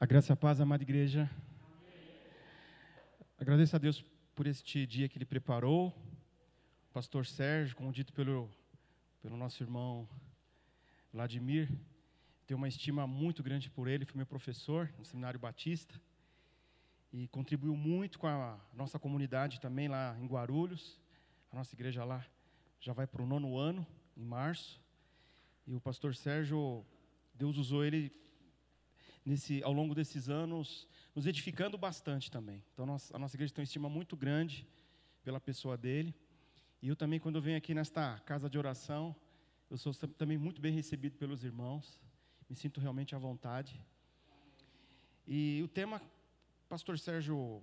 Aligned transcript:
A 0.00 0.06
graça 0.06 0.30
e 0.30 0.34
a 0.34 0.36
paz, 0.36 0.60
amada 0.60 0.84
igreja. 0.84 1.28
Agradeço 3.36 3.74
a 3.74 3.80
Deus 3.80 4.04
por 4.32 4.46
este 4.46 4.86
dia 4.86 5.08
que 5.08 5.18
Ele 5.18 5.24
preparou. 5.24 5.92
Pastor 6.92 7.26
Sérgio, 7.26 7.74
como 7.74 7.90
dito 7.90 8.12
pelo, 8.12 8.48
pelo 9.20 9.36
nosso 9.36 9.60
irmão 9.60 10.08
Vladimir, 11.12 11.68
tenho 12.46 12.58
uma 12.58 12.68
estima 12.68 13.08
muito 13.08 13.42
grande 13.42 13.68
por 13.68 13.88
ele, 13.88 14.04
foi 14.04 14.16
meu 14.16 14.24
professor 14.24 14.88
no 14.96 15.04
Seminário 15.04 15.40
Batista 15.40 16.00
e 17.12 17.26
contribuiu 17.26 17.74
muito 17.74 18.20
com 18.20 18.28
a 18.28 18.56
nossa 18.72 19.00
comunidade 19.00 19.60
também 19.60 19.88
lá 19.88 20.16
em 20.20 20.28
Guarulhos. 20.28 20.96
A 21.50 21.56
nossa 21.56 21.74
igreja 21.74 22.04
lá 22.04 22.24
já 22.78 22.92
vai 22.92 23.08
para 23.08 23.20
o 23.20 23.26
nono 23.26 23.58
ano, 23.58 23.84
em 24.16 24.24
março. 24.24 24.80
E 25.66 25.74
o 25.74 25.80
pastor 25.80 26.14
Sérgio, 26.14 26.86
Deus 27.34 27.56
usou 27.56 27.84
ele 27.84 28.12
nesse, 29.28 29.62
ao 29.62 29.72
longo 29.72 29.94
desses 29.94 30.28
anos, 30.28 30.88
nos 31.14 31.26
edificando 31.26 31.76
bastante 31.76 32.30
também. 32.30 32.64
Então, 32.72 32.86
nós, 32.86 33.12
a 33.14 33.18
nossa 33.18 33.36
igreja 33.36 33.52
tem 33.52 33.62
uma 33.62 33.64
estima 33.66 33.88
muito 33.88 34.16
grande 34.16 34.66
pela 35.22 35.38
pessoa 35.38 35.76
dele. 35.76 36.14
E 36.80 36.88
eu 36.88 36.96
também, 36.96 37.20
quando 37.20 37.36
eu 37.36 37.42
venho 37.42 37.58
aqui 37.58 37.74
nesta 37.74 38.18
casa 38.20 38.48
de 38.48 38.56
oração, 38.56 39.14
eu 39.70 39.76
sou 39.76 39.92
também 39.92 40.38
muito 40.38 40.60
bem 40.60 40.72
recebido 40.72 41.16
pelos 41.18 41.44
irmãos. 41.44 42.00
Me 42.48 42.56
sinto 42.56 42.80
realmente 42.80 43.14
à 43.14 43.18
vontade. 43.18 43.78
E 45.26 45.60
o 45.62 45.68
tema, 45.68 46.00
pastor 46.66 46.98
Sérgio 46.98 47.62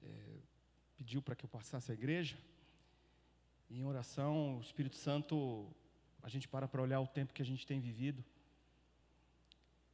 é, 0.00 0.38
pediu 0.96 1.20
para 1.20 1.34
que 1.34 1.44
eu 1.44 1.48
passasse 1.48 1.90
à 1.90 1.94
igreja. 1.94 2.38
E 3.68 3.80
em 3.80 3.84
oração, 3.84 4.58
o 4.58 4.60
Espírito 4.60 4.94
Santo, 4.94 5.66
a 6.22 6.28
gente 6.28 6.46
para 6.46 6.68
para 6.68 6.80
olhar 6.80 7.00
o 7.00 7.06
tempo 7.06 7.32
que 7.32 7.42
a 7.42 7.44
gente 7.44 7.66
tem 7.66 7.80
vivido. 7.80 8.24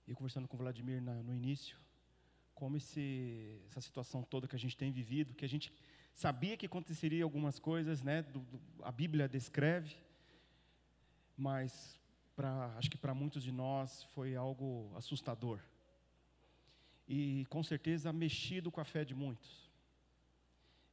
E 0.08 0.14
conversando 0.14 0.48
com 0.48 0.56
o 0.56 0.58
Vladimir 0.58 1.02
na, 1.02 1.14
no 1.22 1.34
início, 1.34 1.76
como 2.54 2.78
esse, 2.78 3.60
essa 3.68 3.80
situação 3.80 4.22
toda 4.22 4.48
que 4.48 4.56
a 4.56 4.58
gente 4.58 4.74
tem 4.74 4.91
vivido, 4.91 5.34
que 5.34 5.44
a 5.44 5.48
gente 5.48 5.70
sabia 6.14 6.56
que 6.56 6.64
aconteceria 6.64 7.22
algumas 7.22 7.58
coisas, 7.58 8.02
né? 8.02 8.22
Do, 8.22 8.41
do, 8.41 8.58
a 8.83 8.91
Bíblia 8.91 9.28
descreve, 9.28 9.94
mas 11.36 12.00
pra, 12.34 12.74
acho 12.78 12.91
que 12.91 12.96
para 12.96 13.12
muitos 13.12 13.42
de 13.42 13.52
nós 13.52 14.02
foi 14.14 14.34
algo 14.34 14.91
assustador. 14.96 15.60
E 17.06 17.44
com 17.50 17.62
certeza 17.62 18.11
mexido 18.11 18.70
com 18.70 18.80
a 18.80 18.84
fé 18.84 19.05
de 19.05 19.14
muitos. 19.14 19.70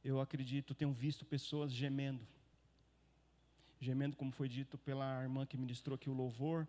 Eu 0.04 0.20
acredito, 0.20 0.74
tenho 0.74 0.92
visto 0.92 1.24
pessoas 1.24 1.72
gemendo. 1.72 2.24
Gemendo, 3.80 4.14
como 4.14 4.30
foi 4.30 4.48
dito 4.48 4.76
pela 4.76 5.22
irmã 5.22 5.46
que 5.46 5.56
ministrou 5.56 5.94
aqui 5.94 6.10
o 6.10 6.14
louvor, 6.14 6.68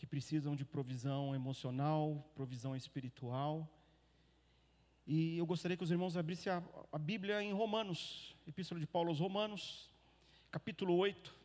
que 0.00 0.06
precisam 0.06 0.56
de 0.56 0.64
provisão 0.64 1.34
emocional, 1.34 2.26
provisão 2.34 2.74
espiritual. 2.74 3.68
E 5.06 5.36
eu 5.36 5.44
gostaria 5.44 5.76
que 5.76 5.84
os 5.84 5.90
irmãos 5.90 6.16
abrissem 6.16 6.50
a, 6.50 6.62
a 6.90 6.98
Bíblia 6.98 7.42
em 7.42 7.52
Romanos, 7.52 8.34
Epístola 8.46 8.80
de 8.80 8.86
Paulo 8.86 9.10
aos 9.10 9.20
Romanos, 9.20 9.90
capítulo 10.50 10.96
8. 10.96 11.36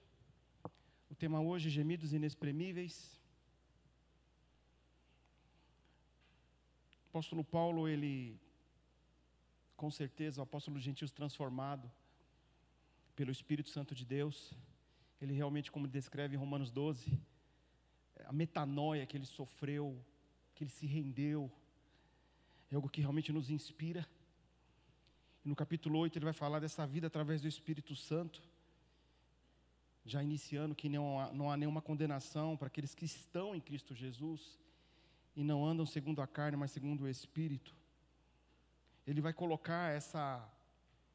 O 1.10 1.16
tema 1.16 1.42
hoje, 1.42 1.70
gemidos 1.70 2.14
inexprimíveis. 2.14 3.22
O 7.04 7.10
apóstolo 7.10 7.44
Paulo, 7.44 7.90
ele, 7.90 8.40
com 9.76 9.92
certeza, 9.92 10.40
o 10.40 10.44
apóstolo 10.44 10.80
gentios 10.80 11.12
transformado 11.12 11.92
pelo 13.18 13.34
Espírito 13.34 13.70
Santo 13.70 13.94
de 13.94 14.06
Deus, 14.06 14.54
ele 15.22 15.34
realmente, 15.34 15.70
como 15.70 15.90
descreve 15.90 16.36
em 16.36 16.40
Romanos 16.40 16.72
12, 16.72 17.20
a 18.26 18.32
metanoia 18.32 19.06
que 19.06 19.18
ele 19.18 19.26
sofreu, 19.26 20.00
que 20.54 20.64
ele 20.64 20.72
se 20.72 20.86
rendeu, 20.86 21.52
é 22.72 22.76
algo 22.76 22.90
que 22.90 23.02
realmente 23.02 23.32
nos 23.32 23.50
inspira. 23.50 24.08
E 25.44 25.50
no 25.50 25.56
capítulo 25.56 26.00
8 26.00 26.18
ele 26.18 26.26
vai 26.26 26.34
falar 26.34 26.60
dessa 26.60 26.88
vida 26.88 27.08
através 27.08 27.42
do 27.42 27.48
Espírito 27.48 27.96
Santo 27.96 28.42
já 30.06 30.22
iniciando 30.22 30.76
que 30.76 30.88
não 30.88 31.20
há, 31.20 31.34
não 31.34 31.52
há 31.52 31.58
nenhuma 31.58 31.82
condenação 31.82 32.56
para 32.56 32.68
aqueles 32.68 32.94
que 32.94 33.06
estão 33.06 33.56
em 33.56 33.60
Cristo 33.60 33.96
Jesus 33.96 34.60
e 35.36 35.44
não 35.44 35.66
andam 35.66 35.86
segundo 35.86 36.22
a 36.22 36.28
carne, 36.28 36.56
mas 36.56 36.72
segundo 36.72 37.02
o 37.02 37.10
Espírito. 37.10 37.76
Ele 39.06 39.20
vai 39.20 39.34
colocar 39.34 39.92
essa, 39.92 40.48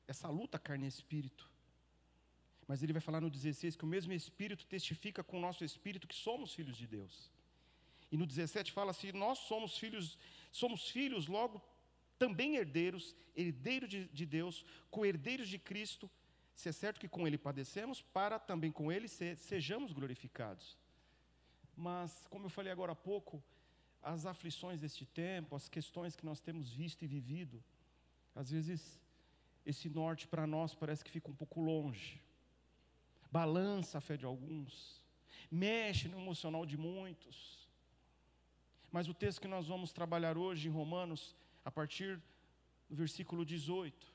essa 0.09 0.28
luta 0.28 0.59
carne 0.59 0.87
e 0.87 0.89
espírito. 0.89 1.49
Mas 2.71 2.85
ele 2.85 2.93
vai 2.93 3.03
falar 3.03 3.21
no 3.21 3.29
16 3.29 3.75
que 3.75 3.83
o 3.83 3.93
mesmo 3.95 4.13
Espírito 4.13 4.65
testifica 4.65 5.25
com 5.25 5.39
o 5.39 5.41
nosso 5.41 5.65
Espírito 5.65 6.07
que 6.07 6.15
somos 6.15 6.55
filhos 6.55 6.77
de 6.77 6.87
Deus. 6.87 7.29
E 8.13 8.17
no 8.17 8.25
17 8.25 8.71
fala 8.71 8.93
assim: 8.93 9.11
nós 9.11 9.39
somos 9.41 9.77
filhos, 9.77 10.17
somos 10.53 10.89
filhos, 10.89 11.27
logo 11.27 11.61
também 12.17 12.55
herdeiros, 12.55 13.17
herdeiros 13.35 13.91
de, 13.91 14.05
de 14.05 14.25
Deus, 14.25 14.65
co-herdeiros 14.89 15.49
de 15.49 15.59
Cristo, 15.59 16.09
se 16.55 16.69
é 16.69 16.73
certo 16.73 17.01
que 17.01 17.09
com 17.09 17.27
Ele 17.27 17.37
padecemos, 17.37 18.03
para 18.03 18.39
também 18.39 18.71
com 18.71 18.93
Ele 18.93 19.09
se, 19.09 19.35
sejamos 19.35 19.91
glorificados. 19.91 20.79
Mas, 21.77 22.25
como 22.31 22.47
eu 22.47 22.51
falei 22.51 22.71
agora 22.71 22.93
há 22.93 23.01
pouco, 23.11 23.43
as 24.01 24.27
aflições 24.27 24.79
deste 24.79 25.05
tempo, 25.05 25.57
as 25.57 25.69
questões 25.69 26.15
que 26.15 26.25
nós 26.25 26.41
temos 26.41 26.73
visto 26.73 27.05
e 27.05 27.09
vivido, 27.09 27.61
às 28.33 28.49
vezes 28.49 29.01
esse 29.67 29.89
norte 29.89 30.29
para 30.29 30.47
nós 30.47 30.73
parece 30.73 31.03
que 31.05 31.11
fica 31.11 31.29
um 31.29 31.35
pouco 31.35 31.61
longe, 31.61 32.30
balança 33.31 33.99
a 33.99 34.01
fé 34.01 34.17
de 34.17 34.25
alguns, 34.25 35.03
mexe 35.51 36.09
no 36.09 36.19
emocional 36.19 36.65
de 36.67 36.77
muitos. 36.77 37.69
Mas 38.91 39.09
o 39.09 39.15
texto 39.15 39.41
que 39.41 39.49
nós 39.49 39.67
vamos 39.69 39.93
trabalhar 39.93 40.37
hoje 40.37 40.69
em 40.69 40.71
Romanos, 40.71 41.37
a 41.65 41.71
partir 41.71 42.21
do 42.89 42.97
versículo 42.97 43.45
18, 43.45 44.13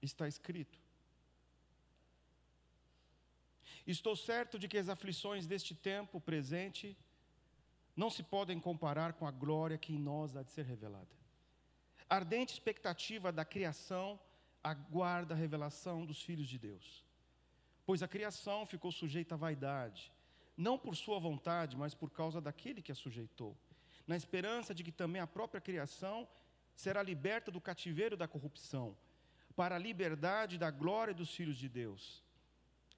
está 0.00 0.28
escrito. 0.28 0.78
Estou 3.86 4.14
certo 4.14 4.58
de 4.58 4.68
que 4.68 4.78
as 4.78 4.88
aflições 4.88 5.46
deste 5.46 5.74
tempo 5.74 6.20
presente 6.20 6.96
não 7.96 8.10
se 8.10 8.22
podem 8.22 8.60
comparar 8.60 9.14
com 9.14 9.26
a 9.26 9.30
glória 9.30 9.78
que 9.78 9.92
em 9.92 9.98
nós 9.98 10.36
há 10.36 10.42
de 10.42 10.52
ser 10.52 10.64
revelada. 10.64 11.16
A 12.08 12.14
ardente 12.16 12.52
expectativa 12.52 13.32
da 13.32 13.44
criação 13.44 14.20
aguarda 14.62 15.34
a 15.34 15.36
revelação 15.36 16.04
dos 16.04 16.22
filhos 16.22 16.48
de 16.48 16.58
Deus. 16.58 17.04
Pois 17.86 18.02
a 18.02 18.08
criação 18.08 18.66
ficou 18.66 18.92
sujeita 18.92 19.34
à 19.34 19.38
vaidade, 19.38 20.12
não 20.56 20.78
por 20.78 20.94
sua 20.94 21.18
vontade, 21.18 21.76
mas 21.76 21.94
por 21.94 22.10
causa 22.10 22.40
daquele 22.40 22.82
que 22.82 22.92
a 22.92 22.94
sujeitou, 22.94 23.56
na 24.06 24.16
esperança 24.16 24.74
de 24.74 24.82
que 24.82 24.92
também 24.92 25.22
a 25.22 25.26
própria 25.26 25.60
criação 25.60 26.28
será 26.74 27.02
liberta 27.02 27.50
do 27.50 27.60
cativeiro 27.60 28.16
da 28.16 28.28
corrupção 28.28 28.96
para 29.56 29.74
a 29.74 29.78
liberdade 29.78 30.58
da 30.58 30.70
glória 30.70 31.12
dos 31.12 31.34
filhos 31.34 31.58
de 31.58 31.68
Deus. 31.68 32.22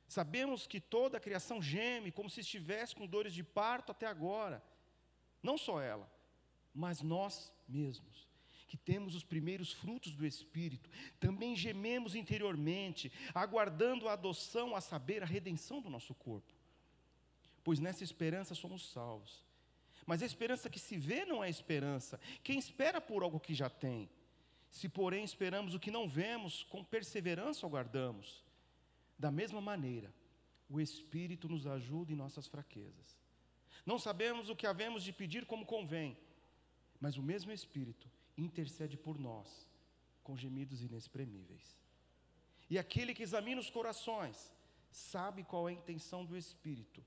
Sabemos 0.07 0.67
que 0.67 0.81
toda 0.81 1.19
a 1.19 1.21
criação 1.21 1.63
geme 1.63 2.11
como 2.11 2.29
se 2.29 2.41
estivesse 2.41 2.95
com 2.95 3.07
dores 3.07 3.33
de 3.33 3.43
parto 3.43 3.93
até 3.93 4.07
agora. 4.07 4.63
Não 5.43 5.57
só 5.57 5.81
ela, 5.81 6.11
mas 6.75 7.01
nós 7.01 7.53
mesmos, 7.69 8.29
que 8.71 8.77
temos 8.77 9.17
os 9.17 9.25
primeiros 9.25 9.73
frutos 9.73 10.15
do 10.15 10.25
Espírito, 10.25 10.89
também 11.19 11.57
gememos 11.57 12.15
interiormente, 12.15 13.11
aguardando 13.35 14.09
a 14.09 14.13
adoção, 14.13 14.77
a 14.77 14.81
saber, 14.81 15.25
a 15.25 15.27
redenção 15.27 15.81
do 15.81 15.91
nosso 15.91 16.15
corpo. 16.15 16.55
Pois 17.65 17.81
nessa 17.81 18.05
esperança 18.05 18.55
somos 18.55 18.89
salvos. 18.93 19.45
Mas 20.07 20.23
a 20.23 20.27
esperança 20.27 20.71
que 20.71 20.79
se 20.79 20.97
vê 20.97 21.25
não 21.25 21.43
é 21.43 21.51
esperança. 21.51 22.21
Quem 22.45 22.61
espera 22.61 23.01
por 23.01 23.25
algo 23.25 23.41
que 23.41 23.55
já 23.55 23.69
tem? 23.69 24.09
Se, 24.71 24.89
porém, 24.89 25.25
esperamos 25.25 25.75
o 25.75 25.81
que 25.81 25.91
não 25.91 26.09
vemos, 26.09 26.63
com 26.63 26.85
perseverança 26.85 27.67
aguardamos. 27.67 28.45
Da 29.19 29.33
mesma 29.33 29.61
maneira, 29.61 30.15
o 30.69 30.81
Espírito 30.81 31.49
nos 31.49 31.67
ajuda 31.67 32.13
em 32.13 32.17
nossas 32.17 32.47
fraquezas. 32.47 33.19
Não 33.85 33.99
sabemos 33.99 34.49
o 34.49 34.55
que 34.55 34.67
havemos 34.69 35.03
de 35.03 35.13
pedir 35.13 35.45
como 35.45 35.67
convém, 35.67 36.17
mas 37.01 37.17
o 37.17 37.23
mesmo 37.23 37.51
Espírito 37.51 38.09
intercede 38.45 38.97
por 38.97 39.19
nós 39.19 39.69
com 40.23 40.37
gemidos 40.37 40.83
inexprimíveis. 40.83 41.77
E 42.69 42.79
aquele 42.79 43.15
que 43.15 43.23
examina 43.23 43.61
os 43.61 43.71
corações 43.71 44.53
sabe 44.91 45.43
qual 45.43 45.69
é 45.69 45.73
a 45.73 45.75
intenção 45.75 46.25
do 46.25 46.37
Espírito, 46.37 47.05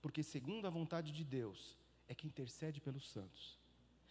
porque, 0.00 0.22
segundo 0.22 0.66
a 0.66 0.70
vontade 0.70 1.12
de 1.12 1.24
Deus, 1.24 1.76
é 2.08 2.14
que 2.14 2.26
intercede 2.26 2.80
pelos 2.80 3.10
santos. 3.10 3.58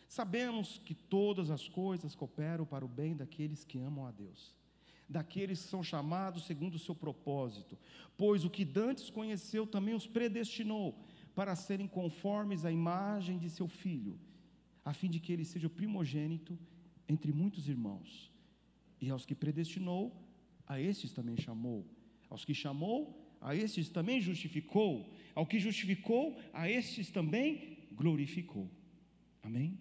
Sabemos 0.07 0.80
que 0.86 0.94
todas 0.94 1.50
as 1.50 1.68
coisas 1.68 2.15
cooperam 2.15 2.65
para 2.65 2.86
o 2.86 2.88
bem 2.88 3.15
daqueles 3.15 3.63
que 3.63 3.80
amam 3.80 4.06
a 4.06 4.12
Deus, 4.12 4.54
daqueles 5.10 5.62
que 5.62 5.69
são 5.69 5.83
chamados 5.83 6.45
segundo 6.45 6.75
o 6.75 6.80
seu 6.80 6.95
propósito, 6.95 7.77
pois 8.18 8.45
o 8.45 8.50
que 8.50 8.63
dantes 8.63 9.10
conheceu 9.10 9.65
também 9.65 9.95
os 9.95 10.06
predestinou 10.06 10.95
para 11.33 11.56
serem 11.56 11.88
conformes 11.88 12.63
à 12.65 12.71
imagem 12.71 13.39
de 13.39 13.50
seu 13.50 13.68
filho, 13.68 14.19
a 14.83 14.94
fim 14.94 15.09
de 15.09 15.19
que 15.19 15.31
ele 15.31 15.45
seja 15.45 15.68
o 15.68 15.69
primogênito 15.69 16.57
entre 17.07 17.31
muitos 17.31 17.68
irmãos. 17.68 18.31
E 19.00 19.09
aos 19.09 19.25
que 19.25 19.35
predestinou, 19.35 20.15
a 20.65 20.80
estes 20.80 21.12
também 21.12 21.38
chamou. 21.38 21.85
Aos 22.30 22.44
que 22.45 22.53
chamou, 22.53 23.00
a 23.39 23.56
estes 23.56 23.89
também 23.89 24.21
justificou. 24.21 25.13
Ao 25.35 25.45
que 25.45 25.59
justificou, 25.59 26.39
a 26.53 26.69
estes 26.69 27.09
também 27.09 27.77
glorificou. 27.91 28.69
Amém? 29.41 29.77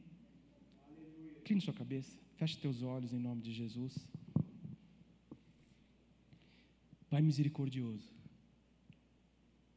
Crie 1.44 1.60
sua 1.60 1.74
cabeça, 1.74 2.16
feche 2.36 2.58
teus 2.58 2.82
olhos 2.82 3.12
em 3.12 3.18
nome 3.18 3.42
de 3.42 3.52
Jesus. 3.52 3.94
Pai 7.08 7.20
misericordioso, 7.20 8.10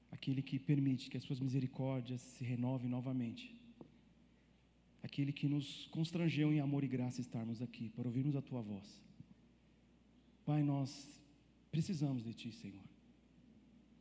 aquele 0.09 0.41
que 0.41 0.57
permite 0.57 1.09
que 1.09 1.17
as 1.17 1.23
suas 1.23 1.39
misericórdias 1.39 2.21
se 2.21 2.43
renovem 2.45 2.89
novamente, 2.89 3.53
aquele 5.05 5.31
que 5.31 5.47
nos 5.47 5.85
constrangeu 5.91 6.51
em 6.51 6.59
amor 6.59 6.83
e 6.83 6.87
graça 6.87 7.21
estarmos 7.21 7.61
aqui 7.61 7.89
para 7.89 8.07
ouvirmos 8.07 8.35
a 8.35 8.41
tua 8.41 8.61
voz. 8.61 8.87
Pai, 10.43 10.63
nós 10.63 10.89
precisamos 11.71 12.23
de 12.23 12.33
ti, 12.33 12.51
Senhor. 12.51 12.83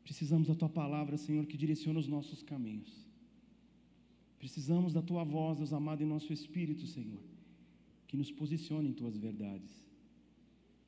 Precisamos 0.03 0.49
da 0.49 0.55
tua 0.55 0.69
palavra, 0.69 1.19
Senhor, 1.19 1.45
que 1.47 1.59
direciona 1.59 1.99
os 2.01 2.09
nossos 2.09 2.43
caminhos. 2.43 2.91
Precisamos 4.39 4.95
da 4.95 5.03
tua 5.03 5.25
voz, 5.25 5.59
Deus 5.59 5.75
amado, 5.75 6.03
em 6.03 6.07
nosso 6.07 6.33
espírito, 6.33 6.87
Senhor, 6.87 7.23
que 8.09 8.17
nos 8.17 8.31
posicione 8.31 8.89
em 8.89 8.95
tuas 8.95 9.17
verdades. 9.19 9.71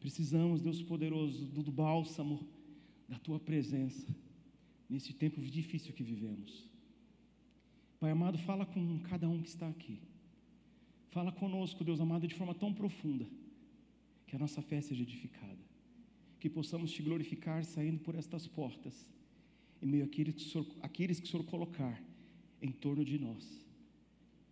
Precisamos, 0.01 0.63
Deus 0.63 0.83
poderoso, 0.83 1.45
do, 1.47 1.63
do 1.63 1.73
bálsamo 1.73 2.47
da 3.07 3.19
tua 3.19 3.39
presença 3.39 4.15
nesse 4.89 5.13
tempo 5.13 5.43
difícil 5.43 5.93
que 5.93 6.03
vivemos. 6.03 6.76
Pai 7.99 8.11
amado, 8.11 8.37
fala 8.39 8.67
com 8.67 8.99
cada 9.01 9.29
um 9.29 9.41
que 9.43 9.49
está 9.49 9.69
aqui. 9.69 9.99
Fala 11.09 11.33
conosco, 11.33 11.83
Deus 11.83 11.99
amado, 11.99 12.27
de 12.29 12.35
forma 12.35 12.55
tão 12.55 12.73
profunda, 12.73 13.27
que 14.27 14.37
a 14.37 14.39
nossa 14.39 14.61
fé 14.61 14.81
seja 14.81 15.03
edificada. 15.03 15.59
Que 16.39 16.51
possamos 16.51 16.93
te 16.93 17.03
glorificar 17.03 17.65
saindo 17.65 18.01
por 18.01 18.15
estas 18.15 18.47
portas, 18.47 19.07
em 19.81 19.87
meio 19.87 20.05
àqueles 20.05 20.35
que 20.35 20.43
o 20.43 20.45
Senhor, 20.45 20.67
que 20.91 21.13
o 21.13 21.27
Senhor 21.27 21.45
colocar 21.45 22.03
em 22.61 22.71
torno 22.71 23.05
de 23.05 23.19
nós. 23.19 23.65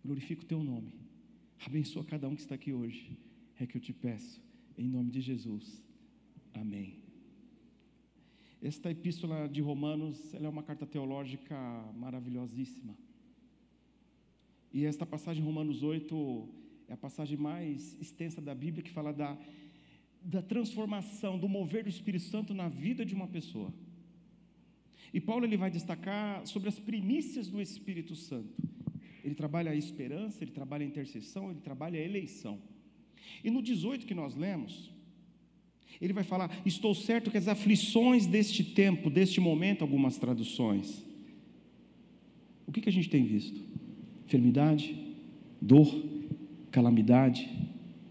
Glorifica 0.03 0.41
o 0.41 0.45
teu 0.45 0.63
nome. 0.63 0.93
Abençoa 1.65 2.03
cada 2.03 2.27
um 2.27 2.35
que 2.35 2.41
está 2.41 2.55
aqui 2.55 2.73
hoje. 2.73 3.17
É 3.59 3.65
que 3.65 3.77
eu 3.77 3.81
te 3.81 3.93
peço, 3.93 4.41
em 4.77 4.87
nome 4.87 5.11
de 5.11 5.21
Jesus. 5.21 5.81
Amém. 6.53 6.99
Esta 8.61 8.89
epístola 8.89 9.47
de 9.47 9.61
Romanos, 9.61 10.33
ela 10.33 10.47
é 10.47 10.49
uma 10.49 10.63
carta 10.63 10.85
teológica 10.85 11.55
maravilhosíssima. 11.95 12.95
E 14.75 14.83
esta 14.83 15.05
passagem, 15.05 15.41
Romanos 15.41 15.83
8, 15.83 16.49
é 16.89 16.93
a 16.95 16.97
passagem 16.97 17.37
mais 17.37 17.97
extensa 17.97 18.41
da 18.41 18.53
Bíblia 18.53 18.83
que 18.83 18.91
fala 18.91 19.13
da, 19.13 19.37
da 20.21 20.41
transformação, 20.41 21.39
do 21.39 21.47
mover 21.47 21.83
do 21.83 21.89
Espírito 21.89 22.25
Santo 22.25 22.53
na 22.53 22.67
vida 22.67 23.05
de 23.05 23.13
uma 23.15 23.25
pessoa. 23.25 23.73
E 25.13 25.21
Paulo 25.21 25.45
ele 25.45 25.55
vai 25.55 25.71
destacar 25.71 26.45
sobre 26.45 26.67
as 26.67 26.77
primícias 26.77 27.47
do 27.47 27.61
Espírito 27.61 28.17
Santo. 28.17 28.53
Ele 29.23 29.33
trabalha 29.33 29.71
a 29.71 29.75
esperança, 29.77 30.43
ele 30.43 30.51
trabalha 30.51 30.83
a 30.83 30.89
intercessão, 30.89 31.51
ele 31.51 31.61
trabalha 31.61 31.97
a 31.97 32.03
eleição. 32.03 32.59
E 33.45 33.49
no 33.49 33.61
18 33.61 34.05
que 34.05 34.13
nós 34.13 34.35
lemos, 34.35 34.91
ele 36.01 36.11
vai 36.11 36.25
falar: 36.25 36.51
Estou 36.65 36.93
certo 36.93 37.31
que 37.31 37.37
as 37.37 37.47
aflições 37.47 38.27
deste 38.27 38.61
tempo, 38.61 39.09
deste 39.09 39.39
momento, 39.39 39.83
algumas 39.83 40.17
traduções. 40.17 41.01
O 42.67 42.73
que, 42.73 42.81
que 42.81 42.89
a 42.89 42.91
gente 42.91 43.09
tem 43.09 43.23
visto? 43.23 43.84
Enfermidade, 44.25 44.95
dor, 45.61 45.87
calamidade, 46.71 47.49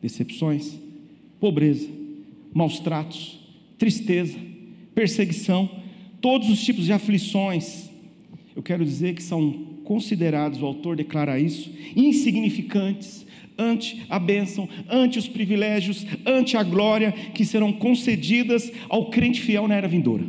decepções, 0.00 0.78
pobreza, 1.40 1.88
maus 2.52 2.78
tratos, 2.78 3.40
tristeza, 3.78 4.38
perseguição 4.94 5.82
todos 6.24 6.48
os 6.48 6.64
tipos 6.64 6.86
de 6.86 6.92
aflições, 6.94 7.90
eu 8.56 8.62
quero 8.62 8.82
dizer 8.82 9.14
que 9.14 9.22
são 9.22 9.52
considerados, 9.84 10.62
o 10.62 10.64
autor 10.64 10.96
declara 10.96 11.38
isso, 11.38 11.70
insignificantes 11.94 13.26
ante 13.58 14.06
a 14.08 14.18
bênção, 14.18 14.66
ante 14.88 15.18
os 15.18 15.28
privilégios, 15.28 16.06
ante 16.24 16.56
a 16.56 16.62
glória 16.62 17.12
que 17.12 17.44
serão 17.44 17.74
concedidas 17.74 18.72
ao 18.88 19.10
crente 19.10 19.42
fiel 19.42 19.68
na 19.68 19.74
era 19.74 19.86
vindoura. 19.86 20.24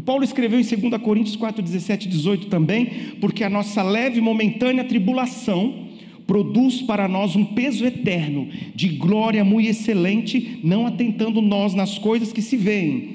O 0.00 0.02
Paulo 0.02 0.24
escreveu 0.24 0.58
em 0.58 0.62
2 0.62 1.02
Coríntios 1.02 1.36
4, 1.36 1.62
17 1.62 2.06
e 2.06 2.10
18 2.10 2.46
também, 2.46 2.86
porque 3.20 3.44
a 3.44 3.50
nossa 3.50 3.82
leve 3.82 4.16
e 4.16 4.22
momentânea 4.22 4.82
tribulação 4.82 5.88
produz 6.26 6.80
para 6.80 7.06
nós 7.06 7.36
um 7.36 7.44
peso 7.44 7.84
eterno 7.84 8.48
de 8.74 8.88
glória 8.88 9.44
muito 9.44 9.68
excelente, 9.68 10.58
não 10.64 10.86
atentando 10.86 11.42
nós 11.42 11.74
nas 11.74 11.98
coisas 11.98 12.32
que 12.32 12.40
se 12.40 12.56
veem, 12.56 13.10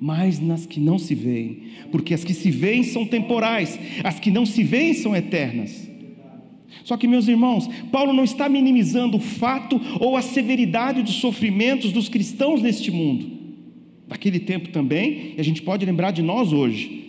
mas 0.00 0.40
nas 0.40 0.64
que 0.64 0.80
não 0.80 0.98
se 0.98 1.14
veem, 1.14 1.58
porque 1.92 2.14
as 2.14 2.24
que 2.24 2.32
se 2.32 2.50
veem 2.50 2.84
são 2.84 3.04
temporais, 3.04 3.78
as 4.02 4.18
que 4.18 4.30
não 4.30 4.46
se 4.46 4.62
veem 4.62 4.94
são 4.94 5.14
eternas. 5.14 5.90
Só 6.84 6.96
que, 6.96 7.06
meus 7.06 7.28
irmãos, 7.28 7.68
Paulo 7.92 8.14
não 8.14 8.24
está 8.24 8.48
minimizando 8.48 9.18
o 9.18 9.20
fato 9.20 9.78
ou 10.00 10.16
a 10.16 10.22
severidade 10.22 11.02
dos 11.02 11.16
sofrimentos 11.16 11.92
dos 11.92 12.08
cristãos 12.08 12.62
neste 12.62 12.90
mundo, 12.90 13.39
daquele 14.10 14.40
tempo 14.40 14.70
também, 14.70 15.34
e 15.36 15.40
a 15.40 15.44
gente 15.44 15.62
pode 15.62 15.86
lembrar 15.86 16.10
de 16.10 16.20
nós 16.20 16.52
hoje, 16.52 17.04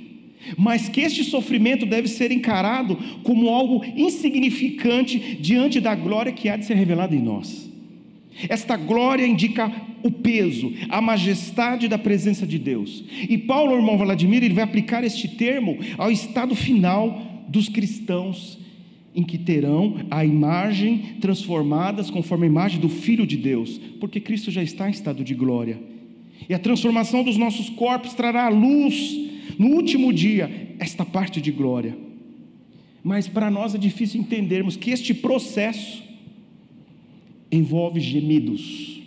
mas 0.56 0.88
que 0.88 1.02
este 1.02 1.24
sofrimento 1.24 1.86
deve 1.86 2.08
ser 2.08 2.32
encarado 2.32 2.96
como 3.24 3.50
algo 3.50 3.84
insignificante 3.96 5.38
diante 5.40 5.80
da 5.80 5.96
glória 5.96 6.32
que 6.32 6.48
há 6.48 6.56
de 6.56 6.66
ser 6.66 6.76
revelada 6.76 7.16
em 7.16 7.22
nós. 7.22 7.70
Esta 8.48 8.78
glória 8.78 9.26
indica 9.26 9.72
o 10.04 10.12
peso, 10.12 10.72
a 10.90 11.02
majestade 11.02 11.88
da 11.88 11.98
presença 11.98 12.46
de 12.46 12.58
Deus. 12.58 13.04
E 13.28 13.38
Paulo, 13.38 13.76
irmão 13.76 13.98
Vladimir, 13.98 14.44
ele 14.44 14.54
vai 14.54 14.64
aplicar 14.64 15.04
este 15.04 15.28
termo 15.28 15.80
ao 15.98 16.12
estado 16.12 16.56
final 16.56 17.46
dos 17.48 17.68
cristãos, 17.68 18.60
em 19.14 19.24
que 19.24 19.38
terão 19.38 19.98
a 20.10 20.24
imagem 20.24 21.18
transformadas 21.20 22.10
conforme 22.10 22.46
a 22.46 22.50
imagem 22.50 22.80
do 22.80 22.88
Filho 22.88 23.28
de 23.28 23.38
Deus, 23.38 23.80
porque 24.00 24.20
Cristo 24.20 24.50
já 24.50 24.64
está 24.64 24.88
em 24.88 24.92
estado 24.92 25.24
de 25.24 25.34
glória. 25.34 25.91
E 26.50 26.54
a 26.54 26.60
transformação 26.60 27.24
dos 27.24 27.38
nossos 27.38 27.70
corpos 27.70 28.14
trará 28.14 28.46
à 28.46 28.50
luz, 28.50 29.18
no 29.58 29.76
último 29.76 30.12
dia, 30.12 30.76
esta 30.80 31.06
parte 31.06 31.40
de 31.40 31.52
glória. 31.52 31.98
Mas 33.04 33.28
para 33.28 33.50
nós 33.50 33.74
é 33.74 33.78
difícil 33.78 34.22
entendermos 34.22 34.76
que 34.76 34.92
este 34.92 35.14
processo 35.14 36.04
envolve 37.52 38.00
gemidos. 38.00 39.02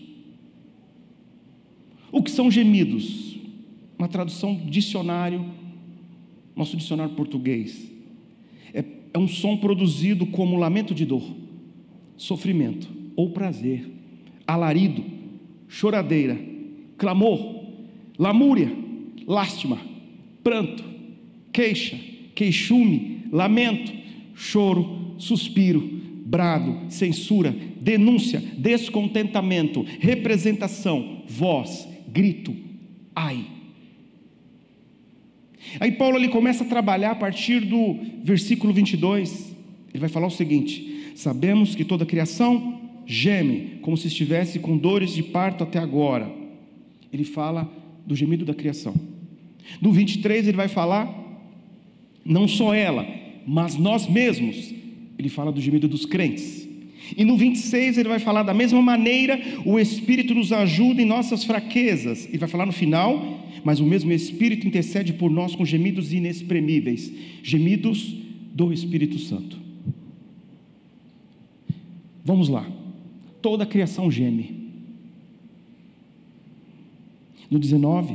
O 2.10 2.22
que 2.22 2.31
são 2.31 2.50
gemidos? 2.50 3.37
Uma 3.98 4.08
tradução 4.08 4.54
dicionário, 4.66 5.44
nosso 6.54 6.76
dicionário 6.76 7.14
português. 7.14 7.90
É, 8.72 8.84
é 9.14 9.19
um 9.19 9.28
som 9.28 9.56
produzido 9.56 10.26
como 10.26 10.58
lamento 10.58 10.94
de 10.94 11.04
dor, 11.04 11.25
sofrimento 12.16 12.88
ou 13.16 13.30
prazer, 13.30 13.88
alarido, 14.47 15.04
choradeira, 15.68 16.38
clamor, 16.96 17.64
lamúria, 18.18 18.72
lástima, 19.26 19.78
pranto, 20.42 20.84
queixa, 21.52 21.98
queixume, 22.34 23.22
lamento, 23.30 23.92
choro, 24.34 25.14
suspiro, 25.18 25.80
brado, 26.24 26.80
censura, 26.88 27.54
denúncia, 27.80 28.42
descontentamento, 28.56 29.84
representação, 30.00 31.22
voz, 31.28 31.88
grito, 32.08 32.54
ai. 33.14 33.46
Aí 35.80 35.92
Paulo 35.92 36.16
ele 36.16 36.28
começa 36.28 36.64
a 36.64 36.66
trabalhar 36.66 37.12
a 37.12 37.16
partir 37.16 37.60
do 37.60 37.98
versículo 38.22 38.72
22. 38.72 39.54
Ele 39.92 40.00
vai 40.00 40.08
falar 40.08 40.26
o 40.26 40.30
seguinte: 40.30 41.12
Sabemos 41.14 41.74
que 41.74 41.84
toda 41.84 42.04
a 42.04 42.06
criação 42.06 42.80
geme, 43.06 43.78
como 43.82 43.96
se 43.96 44.08
estivesse 44.08 44.58
com 44.58 44.76
dores 44.76 45.14
de 45.14 45.22
parto 45.22 45.64
até 45.64 45.78
agora. 45.78 46.43
Ele 47.14 47.23
fala 47.23 47.73
do 48.04 48.16
gemido 48.16 48.44
da 48.44 48.52
criação. 48.52 48.92
No 49.80 49.92
23 49.92 50.49
ele 50.49 50.56
vai 50.56 50.66
falar 50.66 51.09
não 52.25 52.49
só 52.49 52.75
ela, 52.75 53.06
mas 53.47 53.76
nós 53.76 54.09
mesmos. 54.09 54.75
Ele 55.16 55.28
fala 55.28 55.52
do 55.52 55.61
gemido 55.61 55.87
dos 55.87 56.04
crentes. 56.04 56.68
E 57.16 57.25
no 57.25 57.37
26 57.37 57.99
ele 57.99 58.09
vai 58.09 58.18
falar 58.18 58.42
da 58.42 58.52
mesma 58.52 58.83
maneira, 58.83 59.40
o 59.64 59.78
Espírito 59.78 60.35
nos 60.35 60.52
ajuda 60.52 61.00
em 61.00 61.04
nossas 61.04 61.44
fraquezas. 61.44 62.28
E 62.33 62.37
vai 62.37 62.49
falar 62.49 62.66
no 62.66 62.73
final, 62.73 63.47
mas 63.62 63.78
o 63.78 63.85
mesmo 63.85 64.11
Espírito 64.11 64.66
intercede 64.66 65.12
por 65.12 65.30
nós 65.30 65.54
com 65.54 65.64
gemidos 65.64 66.12
inexprimíveis 66.12 67.12
gemidos 67.44 68.16
do 68.52 68.73
Espírito 68.73 69.21
Santo. 69.21 69.56
Vamos 72.25 72.49
lá. 72.49 72.66
Toda 73.40 73.62
a 73.62 73.66
criação 73.66 74.11
geme. 74.11 74.63
No 77.50 77.58
19, 77.58 78.14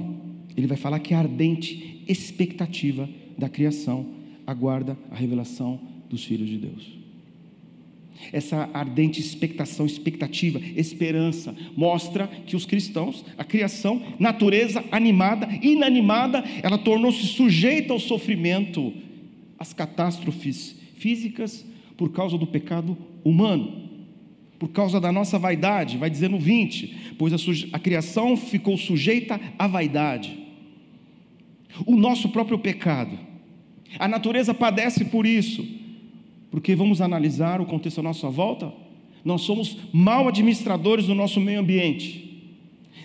ele 0.56 0.68
vai 0.68 0.78
falar 0.78 1.00
que 1.00 1.14
a 1.14 1.20
ardente 1.20 2.04
expectativa 2.08 3.10
da 3.38 3.48
criação 3.48 4.06
aguarda 4.46 4.98
a 5.12 5.16
revelação 5.16 5.80
dos 6.10 6.24
filhos 6.26 6.50
de 6.50 6.58
Deus. 6.58 7.00
Essa 8.34 8.70
ardente 8.74 9.22
expectação, 9.22 9.86
expectativa, 9.86 10.60
esperança, 10.76 11.56
mostra 11.76 12.28
que 12.28 12.56
os 12.56 12.66
cristãos, 12.66 13.24
a 13.38 13.46
criação, 13.46 14.02
natureza 14.20 14.84
animada, 14.92 15.48
inanimada, 15.62 16.44
ela 16.62 16.78
tornou-se 16.78 17.26
sujeita 17.28 17.94
ao 17.94 18.00
sofrimento, 18.00 18.94
às 19.58 19.72
catástrofes 19.72 20.76
físicas, 20.96 21.66
por 21.96 22.12
causa 22.12 22.38
do 22.38 22.48
pecado 22.48 22.98
humano, 23.24 23.89
por 24.60 24.70
causa 24.70 25.00
da 25.00 25.12
nossa 25.12 25.40
vaidade, 25.40 25.98
vai 25.98 26.10
dizer 26.10 26.30
no 26.30 26.38
20, 26.38 27.16
pois 27.18 27.34
a, 27.34 27.38
a 27.74 27.80
criação 27.80 28.36
ficou 28.36 28.78
sujeita 28.78 29.40
à 29.58 29.66
vaidade. 29.68 30.38
O 31.86 31.96
nosso 31.96 32.30
próprio 32.30 32.60
pecado, 32.60 33.18
a 33.98 34.08
natureza 34.08 34.54
padece 34.54 35.06
por 35.06 35.26
isso, 35.26 35.66
porque 36.52 36.76
vamos 36.76 37.00
analisar 37.00 37.62
o 37.62 37.66
contexto 37.66 38.00
à 38.00 38.04
nossa 38.04 38.30
volta, 38.30 38.72
nós 39.24 39.42
somos 39.42 39.78
mal 39.94 40.28
administradores 40.28 41.06
do 41.06 41.16
nosso 41.16 41.40
meio 41.40 41.60
ambiente 41.60 42.30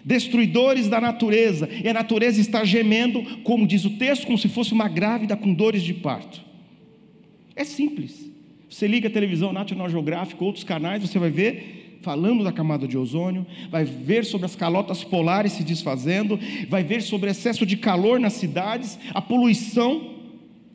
destruidores 0.04 0.86
da 0.86 1.00
natureza, 1.00 1.68
e 1.82 1.88
a 1.88 1.94
natureza 1.94 2.38
está 2.38 2.62
gemendo, 2.62 3.22
como 3.42 3.66
diz 3.66 3.84
o 3.86 3.90
texto, 3.90 4.26
como 4.26 4.36
se 4.36 4.48
fosse 4.48 4.72
uma 4.72 4.86
grávida 4.86 5.34
com 5.34 5.54
dores 5.54 5.82
de 5.82 5.94
parto. 5.94 6.44
É 7.56 7.64
simples. 7.64 8.30
Você 8.74 8.88
liga 8.88 9.06
a 9.06 9.10
televisão 9.10 9.52
National 9.52 9.88
Geographic, 9.88 10.42
outros 10.42 10.64
canais, 10.64 11.00
você 11.00 11.16
vai 11.16 11.30
ver 11.30 12.00
falando 12.02 12.42
da 12.42 12.50
camada 12.50 12.88
de 12.88 12.98
ozônio, 12.98 13.46
vai 13.70 13.84
ver 13.84 14.24
sobre 14.24 14.46
as 14.46 14.56
calotas 14.56 15.04
polares 15.04 15.52
se 15.52 15.62
desfazendo, 15.62 16.40
vai 16.68 16.82
ver 16.82 17.00
sobre 17.00 17.30
excesso 17.30 17.64
de 17.64 17.76
calor 17.76 18.18
nas 18.18 18.32
cidades, 18.32 18.98
a 19.14 19.22
poluição 19.22 20.16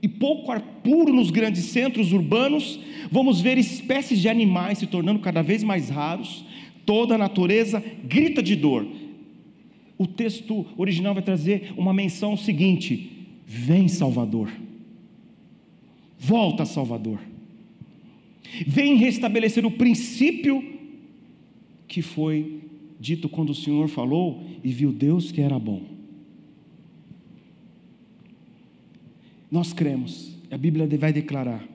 e 0.02 0.08
pouco 0.08 0.50
ar 0.50 0.62
puro 0.82 1.14
nos 1.14 1.30
grandes 1.30 1.66
centros 1.66 2.14
urbanos, 2.14 2.80
vamos 3.12 3.42
ver 3.42 3.58
espécies 3.58 4.22
de 4.22 4.30
animais 4.30 4.78
se 4.78 4.88
tornando 4.88 5.20
cada 5.20 5.42
vez 5.42 5.62
mais 5.62 5.90
raros, 5.90 6.46
toda 6.86 7.16
a 7.16 7.18
natureza 7.18 7.84
grita 8.06 8.42
de 8.42 8.56
dor, 8.56 8.88
o 9.98 10.08
texto 10.08 10.66
original 10.78 11.14
vai 11.14 11.22
trazer 11.22 11.74
uma 11.76 11.94
menção 11.94 12.38
seguinte: 12.38 13.28
Vem, 13.46 13.90
Salvador. 13.90 14.50
Volta, 16.18 16.66
Salvador. 16.66 17.29
Vem 18.66 18.96
restabelecer 18.96 19.66
o 19.66 19.72
princípio 19.72 20.64
que 21.88 22.02
foi 22.02 22.62
dito 23.00 23.30
quando 23.30 23.52
o 23.52 23.56
Senhor 23.56 23.88
falou 23.88 24.44
e 24.64 24.72
viu 24.72 24.92
Deus 24.92 25.32
que 25.32 25.42
era 25.42 25.58
bom. 25.58 25.84
Nós 29.52 29.74
cremos, 29.74 30.36
a 30.52 30.58
Bíblia 30.58 30.88
vai 30.98 31.12
declarar 31.12 31.68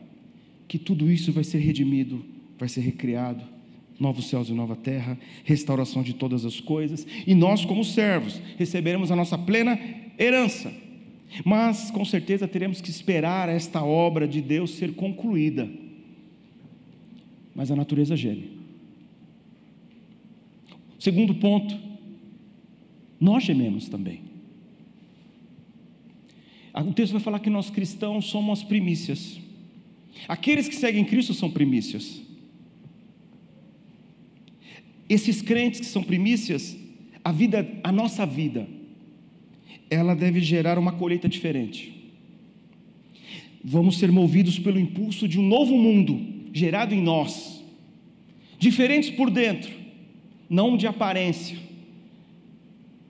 que 0.69 0.79
tudo 0.79 1.11
isso 1.11 1.33
vai 1.33 1.43
ser 1.43 1.59
redimido, 1.59 2.25
vai 2.59 2.69
ser 2.69 2.81
recriado 2.81 3.55
novos 3.99 4.29
céus 4.29 4.49
e 4.49 4.53
nova 4.53 4.75
terra, 4.75 5.19
restauração 5.45 6.03
de 6.03 6.15
todas 6.15 6.45
as 6.45 6.61
coisas, 6.61 7.07
e 7.27 7.35
nós, 7.35 7.65
como 7.65 7.85
servos, 7.85 8.41
receberemos 8.57 9.11
a 9.11 9.17
nossa 9.17 9.39
plena 9.39 9.79
herança. 10.19 10.73
Mas, 11.45 11.91
com 11.91 12.05
certeza, 12.05 12.47
teremos 12.47 12.81
que 12.81 12.91
esperar 12.91 13.49
esta 13.49 13.85
obra 13.85 14.27
de 14.27 14.41
Deus 14.41 14.73
ser 14.73 14.95
concluída. 14.95 15.69
Mas 17.55 17.71
a 17.71 17.77
natureza 17.77 18.17
geme. 18.17 18.51
Segundo 20.99 21.35
ponto, 21.35 21.79
nós 23.21 23.45
gememos 23.45 23.89
também. 23.89 24.23
O 26.75 26.93
texto 26.93 27.13
vai 27.13 27.21
falar 27.21 27.39
que 27.39 27.51
nós 27.51 27.71
cristãos 27.71 28.27
somos 28.27 28.61
as 28.61 28.65
primícias. 28.65 29.39
Aqueles 30.27 30.67
que 30.67 30.75
seguem 30.75 31.05
Cristo 31.05 31.33
são 31.33 31.51
primícias. 31.51 32.21
Esses 35.09 35.43
crentes 35.43 35.81
que 35.81 35.87
são 35.87 36.03
primícias, 36.03 36.77
a 37.23 37.31
vida, 37.31 37.69
a 37.85 37.93
nossa 37.93 38.27
vida, 38.27 38.67
ela 39.91 40.15
deve 40.15 40.41
gerar 40.41 40.79
uma 40.79 40.93
colheita 40.93 41.29
diferente. 41.29 41.93
Vamos 43.63 43.99
ser 43.99 44.11
movidos 44.11 44.59
pelo 44.59 44.81
impulso 44.81 45.29
de 45.29 45.39
um 45.39 45.47
novo 45.47 45.77
mundo 45.77 46.34
gerado 46.55 46.95
em 46.95 47.03
nós, 47.03 47.63
diferentes 48.59 49.11
por 49.11 49.31
dentro, 49.31 49.71
não 50.49 50.79
de 50.79 50.87
aparência, 50.87 51.59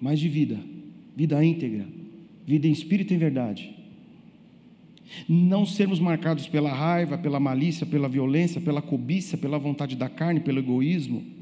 mas 0.01 0.19
de 0.19 0.29
vida, 0.29 0.59
vida 1.15 1.45
íntegra, 1.45 1.87
vida 2.45 2.67
em 2.67 2.73
espírito 2.73 3.13
e 3.13 3.15
em 3.15 3.19
verdade. 3.19 3.73
Não 5.29 5.65
sermos 5.65 6.01
marcados 6.01 6.49
pela 6.49 6.73
raiva, 6.73 7.17
pela 7.17 7.39
malícia, 7.39 7.87
pela 7.87 8.09
violência, 8.09 8.61
pela 8.61 8.83
cobiça, 8.83 9.37
pela 9.37 9.59
vontade 9.59 9.95
da 9.95 10.09
carne, 10.09 10.41
pelo 10.41 10.59
egoísmo 10.59 11.35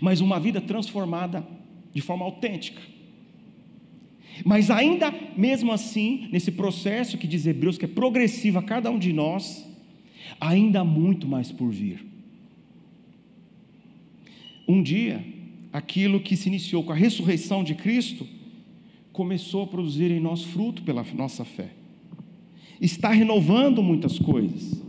mas 0.00 0.20
uma 0.20 0.38
vida 0.38 0.60
transformada 0.60 1.46
de 1.92 2.00
forma 2.00 2.24
autêntica. 2.24 2.80
Mas 4.44 4.70
ainda 4.70 5.12
mesmo 5.36 5.72
assim, 5.72 6.28
nesse 6.32 6.50
processo 6.50 7.18
que 7.18 7.26
diz 7.26 7.46
Hebreus 7.46 7.76
que 7.76 7.84
é 7.84 7.88
progressivo 7.88 8.58
a 8.58 8.62
cada 8.62 8.90
um 8.90 8.98
de 8.98 9.12
nós, 9.12 9.68
ainda 10.40 10.80
há 10.80 10.84
muito 10.84 11.26
mais 11.26 11.50
por 11.50 11.70
vir. 11.70 12.04
Um 14.66 14.82
dia, 14.82 15.24
aquilo 15.72 16.20
que 16.20 16.36
se 16.36 16.48
iniciou 16.48 16.82
com 16.84 16.92
a 16.92 16.96
ressurreição 16.96 17.64
de 17.64 17.74
Cristo, 17.74 18.26
começou 19.12 19.64
a 19.64 19.66
produzir 19.66 20.10
em 20.10 20.20
nós 20.20 20.42
fruto 20.44 20.82
pela 20.82 21.04
nossa 21.14 21.44
fé. 21.44 21.70
Está 22.80 23.10
renovando 23.10 23.82
muitas 23.82 24.18
coisas. 24.18 24.82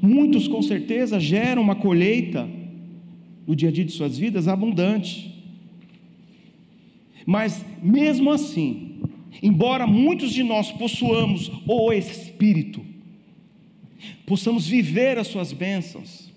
Muitos 0.00 0.48
com 0.48 0.62
certeza 0.62 1.20
geram 1.20 1.62
uma 1.62 1.74
colheita 1.74 2.48
no 3.46 3.54
dia 3.54 3.68
a 3.68 3.72
dia 3.72 3.84
de 3.84 3.92
suas 3.92 4.18
vidas 4.18 4.48
abundante. 4.48 5.32
Mas 7.24 7.64
mesmo 7.82 8.30
assim, 8.30 9.00
embora 9.42 9.86
muitos 9.86 10.32
de 10.32 10.42
nós 10.42 10.72
possuamos 10.72 11.50
o 11.66 11.92
Espírito, 11.92 12.80
possamos 14.26 14.66
viver 14.66 15.16
as 15.16 15.28
suas 15.28 15.52
bênçãos 15.52 16.30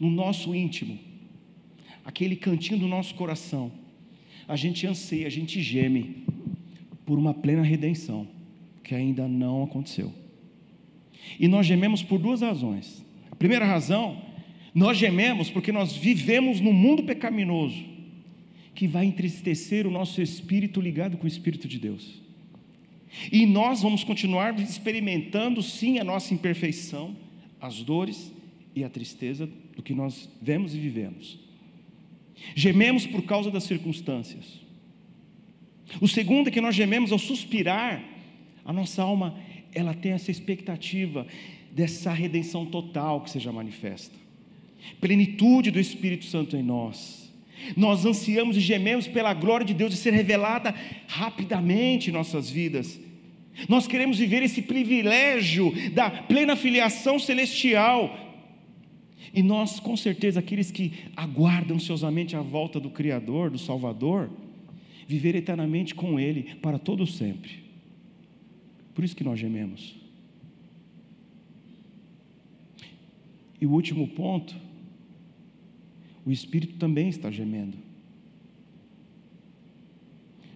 no 0.00 0.10
nosso 0.10 0.54
íntimo, 0.54 0.98
aquele 2.04 2.34
cantinho 2.34 2.80
do 2.80 2.88
nosso 2.88 3.14
coração, 3.14 3.70
a 4.48 4.56
gente 4.56 4.86
anseia, 4.86 5.26
a 5.26 5.30
gente 5.30 5.62
geme 5.62 6.24
por 7.04 7.18
uma 7.18 7.34
plena 7.34 7.62
redenção 7.62 8.26
que 8.82 8.94
ainda 8.94 9.28
não 9.28 9.62
aconteceu. 9.62 10.12
E 11.38 11.46
nós 11.46 11.66
gememos 11.66 12.02
por 12.02 12.18
duas 12.18 12.40
razões. 12.40 13.04
A 13.30 13.36
primeira 13.36 13.66
razão 13.66 14.22
nós 14.74 14.96
gememos 14.96 15.50
porque 15.50 15.70
nós 15.70 15.94
vivemos 15.94 16.60
num 16.60 16.72
mundo 16.72 17.02
pecaminoso 17.02 17.84
que 18.74 18.86
vai 18.86 19.04
entristecer 19.04 19.86
o 19.86 19.90
nosso 19.90 20.22
espírito 20.22 20.80
ligado 20.80 21.16
com 21.16 21.24
o 21.24 21.28
Espírito 21.28 21.66
de 21.66 21.78
Deus. 21.78 22.22
E 23.32 23.46
nós 23.46 23.82
vamos 23.82 24.04
continuar 24.04 24.58
experimentando 24.58 25.62
sim 25.62 25.98
a 25.98 26.04
nossa 26.04 26.34
imperfeição, 26.34 27.16
as 27.60 27.82
dores 27.82 28.32
e 28.74 28.84
a 28.84 28.88
tristeza 28.88 29.48
do 29.76 29.82
que 29.82 29.94
nós 29.94 30.28
vemos 30.40 30.74
e 30.74 30.78
vivemos. 30.78 31.38
Gememos 32.54 33.06
por 33.06 33.22
causa 33.22 33.50
das 33.50 33.64
circunstâncias. 33.64 34.60
O 36.00 36.06
segundo 36.06 36.48
é 36.48 36.50
que 36.50 36.60
nós 36.60 36.74
gememos 36.74 37.12
ao 37.12 37.18
suspirar, 37.18 38.04
a 38.64 38.72
nossa 38.72 39.02
alma, 39.02 39.38
ela 39.74 39.94
tem 39.94 40.12
essa 40.12 40.30
expectativa 40.30 41.26
dessa 41.72 42.12
redenção 42.12 42.66
total 42.66 43.22
que 43.22 43.30
seja 43.30 43.50
manifesta 43.50 44.28
plenitude 45.00 45.70
do 45.70 45.80
Espírito 45.80 46.24
Santo 46.24 46.56
em 46.56 46.62
nós. 46.62 47.27
Nós 47.76 48.04
ansiamos 48.04 48.56
e 48.56 48.60
gememos 48.60 49.06
pela 49.06 49.34
glória 49.34 49.66
de 49.66 49.74
Deus 49.74 49.90
de 49.90 49.96
ser 49.96 50.12
revelada 50.12 50.74
rapidamente 51.06 52.10
em 52.10 52.12
nossas 52.12 52.50
vidas. 52.50 52.98
Nós 53.68 53.86
queremos 53.86 54.18
viver 54.18 54.42
esse 54.42 54.62
privilégio 54.62 55.72
da 55.92 56.10
plena 56.10 56.54
filiação 56.54 57.18
celestial. 57.18 58.26
E 59.34 59.42
nós, 59.42 59.80
com 59.80 59.96
certeza, 59.96 60.40
aqueles 60.40 60.70
que 60.70 60.92
aguardam 61.16 61.76
ansiosamente 61.76 62.36
a 62.36 62.40
volta 62.40 62.78
do 62.78 62.90
Criador, 62.90 63.50
do 63.50 63.58
Salvador, 63.58 64.30
viver 65.06 65.34
eternamente 65.34 65.94
com 65.94 66.20
Ele 66.20 66.54
para 66.62 66.78
todo 66.78 67.06
sempre. 67.06 67.64
Por 68.94 69.04
isso 69.04 69.16
que 69.16 69.24
nós 69.24 69.38
gememos. 69.38 69.96
E 73.60 73.66
o 73.66 73.70
último 73.70 74.06
ponto 74.06 74.54
o 76.28 76.30
Espírito 76.30 76.74
também 76.74 77.08
está 77.08 77.30
gemendo. 77.30 77.78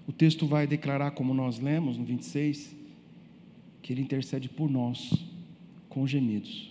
O 0.07 0.13
texto 0.13 0.47
vai 0.47 0.67
declarar, 0.67 1.13
como 1.13 1.33
nós 1.33 1.59
lemos 1.59 1.97
no 1.97 2.05
26, 2.05 2.77
que 3.81 3.91
Ele 3.91 4.03
intercede 4.03 4.51
por 4.51 4.71
nós 4.71 5.25
com 5.89 6.07
gemidos. 6.07 6.71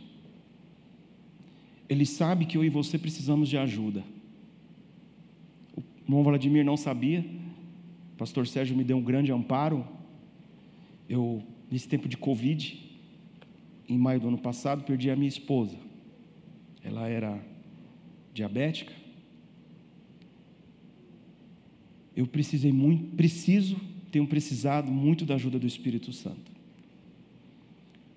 Ele 1.89 2.05
sabe 2.05 2.45
que 2.45 2.55
eu 2.55 2.63
e 2.63 2.69
você 2.69 2.99
precisamos 2.99 3.49
de 3.49 3.57
ajuda. 3.57 4.03
O 5.75 5.81
irmão 6.05 6.23
Vladimir 6.23 6.63
não 6.63 6.77
sabia, 6.77 7.25
o 8.13 8.17
pastor 8.17 8.45
Sérgio 8.45 8.77
me 8.77 8.83
deu 8.83 8.97
um 8.97 9.03
grande 9.03 9.31
amparo. 9.31 9.83
Eu, 11.09 11.41
nesse 11.71 11.87
tempo 11.87 12.07
de 12.07 12.17
Covid, 12.17 12.79
em 13.89 13.97
maio 13.97 14.19
do 14.19 14.27
ano 14.27 14.37
passado, 14.37 14.83
perdi 14.83 15.09
a 15.09 15.15
minha 15.15 15.27
esposa. 15.27 15.75
Ela 16.83 17.09
era 17.09 17.50
diabética. 18.33 18.93
Eu 22.15 22.27
precisei 22.27 22.71
muito, 22.71 23.15
preciso, 23.15 23.79
tenho 24.11 24.27
precisado 24.27 24.91
muito 24.91 25.25
da 25.25 25.35
ajuda 25.35 25.57
do 25.57 25.67
Espírito 25.67 26.11
Santo. 26.11 26.51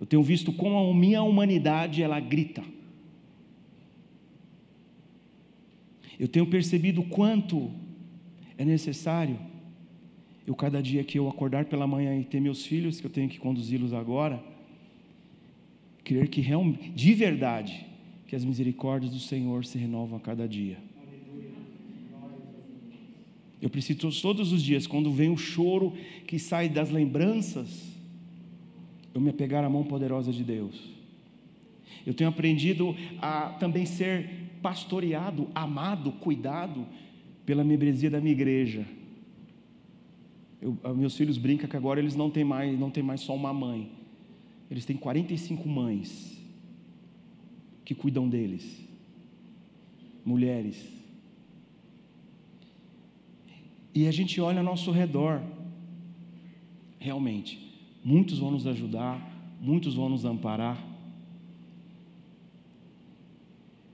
Eu 0.00 0.06
tenho 0.06 0.22
visto 0.22 0.52
como 0.52 0.76
a 0.76 0.94
minha 0.94 1.22
humanidade 1.22 2.02
ela 2.02 2.18
grita. 2.20 2.62
Eu 6.18 6.28
tenho 6.28 6.46
percebido 6.46 7.02
quanto 7.04 7.70
é 8.56 8.64
necessário 8.64 9.38
eu 10.46 10.54
cada 10.54 10.82
dia 10.82 11.02
que 11.02 11.18
eu 11.18 11.28
acordar 11.28 11.64
pela 11.64 11.86
manhã 11.86 12.18
e 12.18 12.24
ter 12.24 12.40
meus 12.40 12.66
filhos 12.66 13.00
que 13.00 13.06
eu 13.06 13.10
tenho 13.10 13.28
que 13.28 13.38
conduzi-los 13.38 13.92
agora, 13.94 14.42
crer 16.02 16.28
que 16.28 16.40
realmente, 16.40 16.90
de 16.90 17.14
verdade, 17.14 17.86
que 18.26 18.34
as 18.34 18.44
misericórdias 18.44 19.12
do 19.12 19.18
Senhor 19.18 19.64
se 19.64 19.78
renovam 19.78 20.16
a 20.16 20.20
cada 20.20 20.48
dia. 20.48 20.78
Eu 23.60 23.70
preciso 23.70 24.20
todos 24.20 24.52
os 24.52 24.62
dias, 24.62 24.86
quando 24.86 25.10
vem 25.10 25.30
o 25.30 25.38
choro 25.38 25.94
que 26.26 26.38
sai 26.38 26.68
das 26.68 26.90
lembranças, 26.90 27.94
eu 29.14 29.20
me 29.20 29.30
apegar 29.30 29.64
à 29.64 29.70
mão 29.70 29.84
poderosa 29.84 30.32
de 30.32 30.44
Deus. 30.44 30.78
Eu 32.04 32.12
tenho 32.12 32.28
aprendido 32.28 32.94
a 33.22 33.50
também 33.60 33.86
ser 33.86 34.28
pastoreado, 34.60 35.48
amado, 35.54 36.12
cuidado 36.12 36.86
pela 37.46 37.64
membresia 37.64 38.10
da 38.10 38.20
minha 38.20 38.32
igreja. 38.32 38.86
Eu, 40.60 40.76
meus 40.94 41.16
filhos 41.16 41.38
brincam 41.38 41.68
que 41.68 41.76
agora 41.76 42.00
eles 42.00 42.14
não 42.14 42.30
têm 42.30 42.44
mais, 42.44 42.78
não 42.78 42.90
têm 42.90 43.02
mais 43.02 43.20
só 43.22 43.34
uma 43.34 43.52
mãe. 43.52 43.90
Eles 44.70 44.84
têm 44.84 44.96
45 44.96 45.66
mães 45.68 46.34
que 47.84 47.94
cuidam 47.94 48.28
deles. 48.28 48.82
Mulheres. 50.24 50.88
E 53.94 54.08
a 54.08 54.10
gente 54.10 54.40
olha 54.40 54.58
ao 54.58 54.64
nosso 54.64 54.90
redor. 54.90 55.42
Realmente, 56.98 57.58
muitos 58.02 58.38
vão 58.38 58.50
nos 58.50 58.66
ajudar, 58.66 59.20
muitos 59.60 59.94
vão 59.94 60.08
nos 60.08 60.24
amparar. 60.24 60.82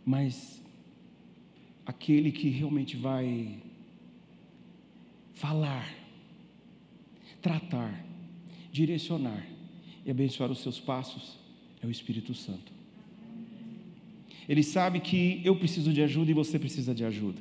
Mas 0.05 0.63
aquele 1.85 2.31
que 2.31 2.49
realmente 2.49 2.97
vai 2.97 3.59
falar, 5.35 5.93
tratar, 7.43 8.05
direcionar 8.73 9.47
e 10.05 10.11
abençoar 10.11 10.51
os 10.51 10.61
seus 10.61 10.79
passos 10.79 11.39
é 11.83 11.87
o 11.87 11.91
Espírito 11.91 12.35
Santo. 12.35 12.80
Ele 14.51 14.65
sabe 14.65 14.99
que 14.99 15.41
eu 15.45 15.55
preciso 15.55 15.93
de 15.93 16.03
ajuda 16.03 16.33
e 16.33 16.35
você 16.35 16.59
precisa 16.59 16.93
de 16.93 17.05
ajuda. 17.05 17.41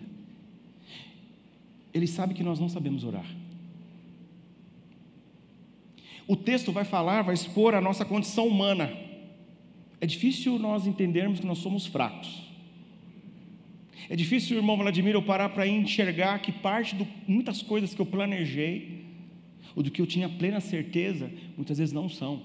Ele 1.92 2.06
sabe 2.06 2.36
que 2.36 2.44
nós 2.44 2.60
não 2.60 2.70
sabemos 2.70 3.04
orar. 3.04 3.26
O 6.28 6.36
texto 6.36 6.72
vai 6.72 6.86
falar, 6.86 7.24
vai 7.24 7.34
expor 7.34 7.74
a 7.74 7.82
nossa 7.82 8.06
condição 8.06 8.46
humana. 8.48 8.96
É 10.00 10.06
difícil 10.06 10.60
nós 10.60 10.86
entendermos 10.86 11.40
que 11.40 11.48
nós 11.48 11.58
somos 11.58 11.88
fracos. 11.88 12.48
É 14.08 14.16
difícil, 14.16 14.58
irmão 14.58 14.78
Vladimir, 14.78 15.16
eu 15.16 15.24
parar 15.24 15.50
para 15.50 15.66
enxergar 15.66 16.38
que 16.38 16.52
parte 16.52 16.96
de 16.96 17.08
muitas 17.28 17.64
coisas 17.64 17.92
que 17.92 18.00
eu 18.00 18.06
planejei, 18.06 19.04
ou 19.76 19.82
do 19.82 19.90
que 19.90 20.00
eu 20.00 20.06
tinha 20.06 20.30
plena 20.30 20.60
certeza, 20.60 21.32
muitas 21.58 21.80
vezes 21.80 21.92
não 21.92 22.08
são. 22.08 22.44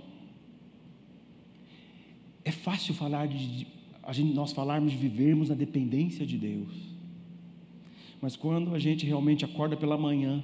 É 2.43 2.51
fácil 2.51 2.95
falar 2.95 3.29
de, 3.29 3.67
de 4.13 4.25
nós 4.25 4.53
falarmos 4.53 4.93
de 4.93 4.99
vivermos 4.99 5.49
na 5.49 5.55
dependência 5.55 6.27
de 6.27 6.37
Deus. 6.37 6.73
Mas 8.21 8.37
quando 8.37 8.75
a 8.75 8.79
gente 8.79 9.05
realmente 9.05 9.45
acorda 9.45 9.77
pela 9.77 9.99
manhã 9.99 10.43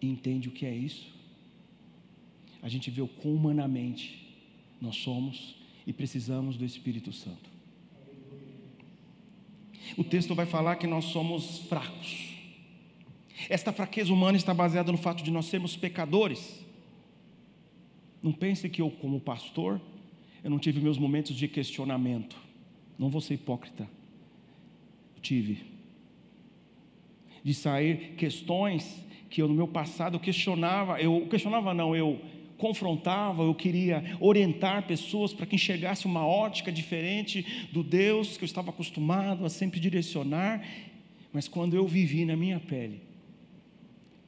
e 0.00 0.08
entende 0.08 0.48
o 0.48 0.52
que 0.52 0.66
é 0.66 0.74
isso, 0.74 1.14
a 2.62 2.68
gente 2.68 2.90
vê 2.90 3.02
o 3.02 3.08
quão 3.08 3.34
humanamente 3.34 4.26
nós 4.80 4.96
somos 4.96 5.54
e 5.86 5.92
precisamos 5.92 6.56
do 6.56 6.64
Espírito 6.64 7.12
Santo. 7.12 7.50
O 9.96 10.02
texto 10.02 10.34
vai 10.34 10.46
falar 10.46 10.76
que 10.76 10.86
nós 10.86 11.04
somos 11.06 11.58
fracos. 11.68 12.34
Esta 13.48 13.72
fraqueza 13.72 14.12
humana 14.12 14.36
está 14.36 14.52
baseada 14.52 14.90
no 14.90 14.98
fato 14.98 15.22
de 15.22 15.30
nós 15.30 15.46
sermos 15.46 15.76
pecadores. 15.76 16.64
Não 18.22 18.32
pense 18.32 18.68
que 18.68 18.82
eu, 18.82 18.90
como 18.90 19.20
pastor, 19.20 19.80
eu 20.46 20.50
não 20.50 20.60
tive 20.60 20.80
meus 20.80 20.96
momentos 20.96 21.34
de 21.34 21.48
questionamento. 21.48 22.36
Não 22.96 23.10
vou 23.10 23.20
ser 23.20 23.34
hipócrita. 23.34 23.90
Tive 25.20 25.64
de 27.42 27.52
sair 27.52 28.14
questões 28.16 29.04
que 29.28 29.42
eu 29.42 29.48
no 29.48 29.54
meu 29.54 29.66
passado 29.66 30.20
questionava, 30.20 31.00
eu 31.00 31.26
questionava 31.28 31.74
não, 31.74 31.96
eu 31.96 32.20
confrontava, 32.58 33.42
eu 33.42 33.56
queria 33.56 34.16
orientar 34.20 34.86
pessoas 34.86 35.34
para 35.34 35.46
que 35.46 35.56
enxergasse 35.56 36.06
uma 36.06 36.24
ótica 36.24 36.70
diferente 36.70 37.68
do 37.72 37.82
Deus 37.82 38.36
que 38.36 38.44
eu 38.44 38.46
estava 38.46 38.70
acostumado 38.70 39.44
a 39.44 39.50
sempre 39.50 39.80
direcionar, 39.80 40.64
mas 41.32 41.48
quando 41.48 41.74
eu 41.74 41.88
vivi 41.88 42.24
na 42.24 42.36
minha 42.36 42.60
pele, 42.60 43.00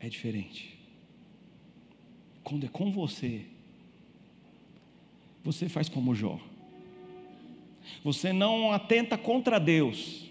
é 0.01 0.09
diferente. 0.09 0.77
Quando 2.43 2.67
é 2.67 2.69
com 2.69 2.91
você, 2.91 3.45
você 5.53 5.67
faz 5.67 5.89
como 5.89 6.15
Jó. 6.15 6.39
Você 8.05 8.35
não 8.35 8.71
atenta 8.71 9.17
contra 9.17 9.59
Deus, 9.59 10.29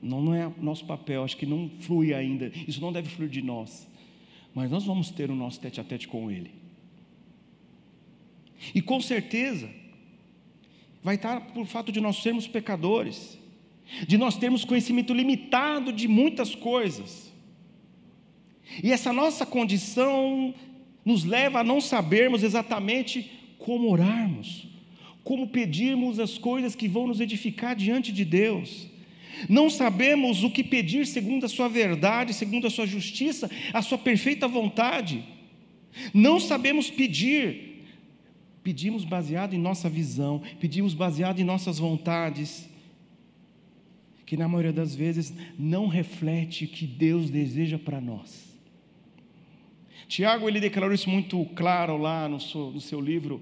não, 0.00 0.22
não 0.22 0.34
é 0.34 0.50
nosso 0.58 0.84
papel, 0.84 1.24
acho 1.24 1.36
que 1.36 1.44
não 1.44 1.68
flui 1.80 2.14
ainda, 2.14 2.52
isso 2.66 2.80
não 2.80 2.92
deve 2.92 3.08
fluir 3.08 3.28
de 3.28 3.42
nós. 3.42 3.88
Mas 4.54 4.70
nós 4.70 4.84
vamos 4.84 5.10
ter 5.10 5.30
o 5.30 5.34
nosso 5.34 5.58
tete 5.58 5.80
a 5.80 5.84
tete 5.84 6.06
com 6.06 6.30
Ele. 6.30 6.52
E 8.72 8.80
com 8.80 9.00
certeza, 9.00 9.68
vai 11.02 11.16
estar 11.16 11.40
por 11.52 11.66
fato 11.66 11.90
de 11.90 12.00
nós 12.00 12.22
sermos 12.22 12.46
pecadores, 12.46 13.36
de 14.06 14.16
nós 14.16 14.36
termos 14.36 14.64
conhecimento 14.64 15.12
limitado 15.12 15.92
de 15.92 16.06
muitas 16.06 16.54
coisas. 16.54 17.32
E 18.80 18.92
essa 18.92 19.12
nossa 19.12 19.44
condição 19.44 20.54
nos 21.04 21.24
leva 21.24 21.60
a 21.60 21.64
não 21.64 21.80
sabermos 21.80 22.44
exatamente 22.44 23.39
como 23.60 23.90
orarmos, 23.90 24.66
como 25.22 25.46
pedirmos 25.46 26.18
as 26.18 26.38
coisas 26.38 26.74
que 26.74 26.88
vão 26.88 27.06
nos 27.06 27.20
edificar 27.20 27.76
diante 27.76 28.10
de 28.10 28.24
Deus. 28.24 28.88
Não 29.48 29.70
sabemos 29.70 30.42
o 30.42 30.50
que 30.50 30.64
pedir 30.64 31.06
segundo 31.06 31.44
a 31.44 31.48
sua 31.48 31.68
verdade, 31.68 32.34
segundo 32.34 32.66
a 32.66 32.70
sua 32.70 32.86
justiça, 32.86 33.48
a 33.72 33.80
sua 33.80 33.98
perfeita 33.98 34.48
vontade. 34.48 35.22
Não 36.12 36.40
sabemos 36.40 36.90
pedir. 36.90 37.84
Pedimos 38.62 39.04
baseado 39.04 39.54
em 39.54 39.58
nossa 39.58 39.88
visão, 39.88 40.42
pedimos 40.60 40.92
baseado 40.92 41.40
em 41.40 41.44
nossas 41.44 41.78
vontades, 41.78 42.68
que 44.26 44.36
na 44.36 44.46
maioria 44.46 44.72
das 44.72 44.94
vezes 44.94 45.32
não 45.58 45.86
reflete 45.86 46.66
o 46.66 46.68
que 46.68 46.86
Deus 46.86 47.30
deseja 47.30 47.78
para 47.78 48.00
nós. 48.00 48.49
Tiago 50.10 50.48
ele 50.48 50.58
declarou 50.58 50.92
isso 50.92 51.08
muito 51.08 51.44
claro 51.54 51.96
lá 51.96 52.28
no 52.28 52.40
seu, 52.40 52.72
no 52.72 52.80
seu 52.80 53.00
livro, 53.00 53.40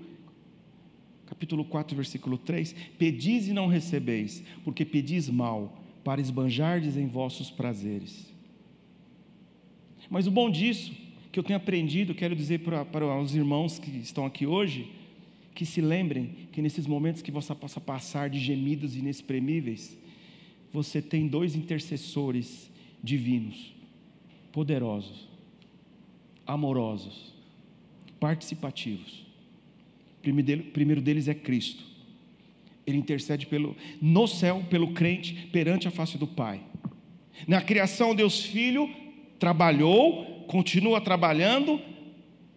capítulo 1.25 1.65
4, 1.65 1.97
versículo 1.97 2.37
3: 2.37 2.75
Pedis 2.99 3.49
e 3.49 3.55
não 3.55 3.69
recebeis, 3.69 4.45
porque 4.65 4.85
pedis 4.85 5.31
mal, 5.31 5.83
para 6.05 6.21
esbanjardes 6.21 6.99
em 6.99 7.07
vossos 7.07 7.51
prazeres. 7.51 8.31
Mas 10.11 10.27
o 10.27 10.31
bom 10.31 10.51
disso, 10.51 10.93
que 11.33 11.39
eu 11.39 11.43
tenho 11.43 11.57
aprendido, 11.57 12.15
quero 12.15 12.37
dizer 12.37 12.59
para, 12.59 12.85
para 12.85 13.19
os 13.19 13.35
irmãos 13.35 13.79
que 13.79 13.91
estão 14.01 14.27
aqui 14.27 14.47
hoje, 14.47 14.93
que 15.55 15.65
se 15.65 15.81
lembrem 15.81 16.49
que 16.53 16.61
nesses 16.61 16.87
momentos 16.87 17.23
que 17.23 17.31
você 17.31 17.55
possa 17.55 17.81
passar 17.81 18.29
de 18.29 18.39
gemidos 18.39 18.95
inexprimíveis, 18.95 19.97
você 20.71 21.01
tem 21.01 21.29
dois 21.29 21.57
intercessores 21.57 22.71
divinos, 23.03 23.75
poderosos, 24.53 25.28
amorosos, 26.49 27.35
participativos. 28.19 29.27
O 30.27 30.73
primeiro 30.73 31.01
deles 31.03 31.29
é 31.29 31.35
Cristo. 31.35 31.85
Ele 32.87 32.97
intercede 32.97 33.47
pelo, 33.47 33.77
no 34.01 34.27
céu 34.27 34.65
pelo 34.71 34.93
crente 34.95 35.49
perante 35.53 35.87
a 35.87 35.91
face 35.91 36.17
do 36.17 36.27
Pai. 36.27 36.63
Na 37.47 37.61
criação, 37.61 38.15
Deus 38.15 38.43
Filho 38.43 38.89
trabalhou, 39.39 40.45
continua 40.49 41.01
trabalhando. 41.01 41.81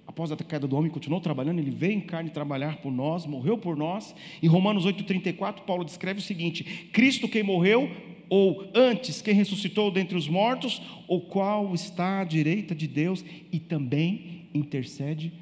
Após 0.07 0.31
a 0.31 0.37
queda 0.37 0.67
do 0.67 0.75
homem, 0.75 0.89
continuou 0.89 1.21
trabalhando. 1.21 1.59
Ele 1.59 1.69
veio 1.69 1.93
em 1.93 2.01
carne 2.01 2.29
trabalhar 2.29 2.77
por 2.77 2.91
nós, 2.91 3.25
morreu 3.25 3.57
por 3.57 3.75
nós. 3.75 4.15
Em 4.41 4.47
Romanos 4.47 4.85
8,34, 4.85 5.61
Paulo 5.61 5.83
descreve 5.83 6.19
o 6.19 6.23
seguinte: 6.23 6.63
Cristo 6.91 7.27
quem 7.27 7.43
morreu, 7.43 7.89
ou 8.31 8.71
antes 8.73 9.21
quem 9.21 9.33
ressuscitou 9.33 9.91
dentre 9.91 10.17
os 10.17 10.29
mortos, 10.29 10.81
o 11.05 11.19
qual 11.19 11.75
está 11.75 12.21
à 12.21 12.23
direita 12.23 12.73
de 12.73 12.87
Deus 12.87 13.25
e 13.51 13.59
também 13.59 14.47
intercede 14.53 15.33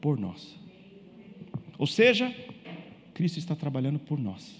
por 0.00 0.16
nós. 0.16 0.56
Ou 1.76 1.88
seja, 1.88 2.32
Cristo 3.12 3.40
está 3.40 3.56
trabalhando 3.56 3.98
por 3.98 4.16
nós. 4.16 4.54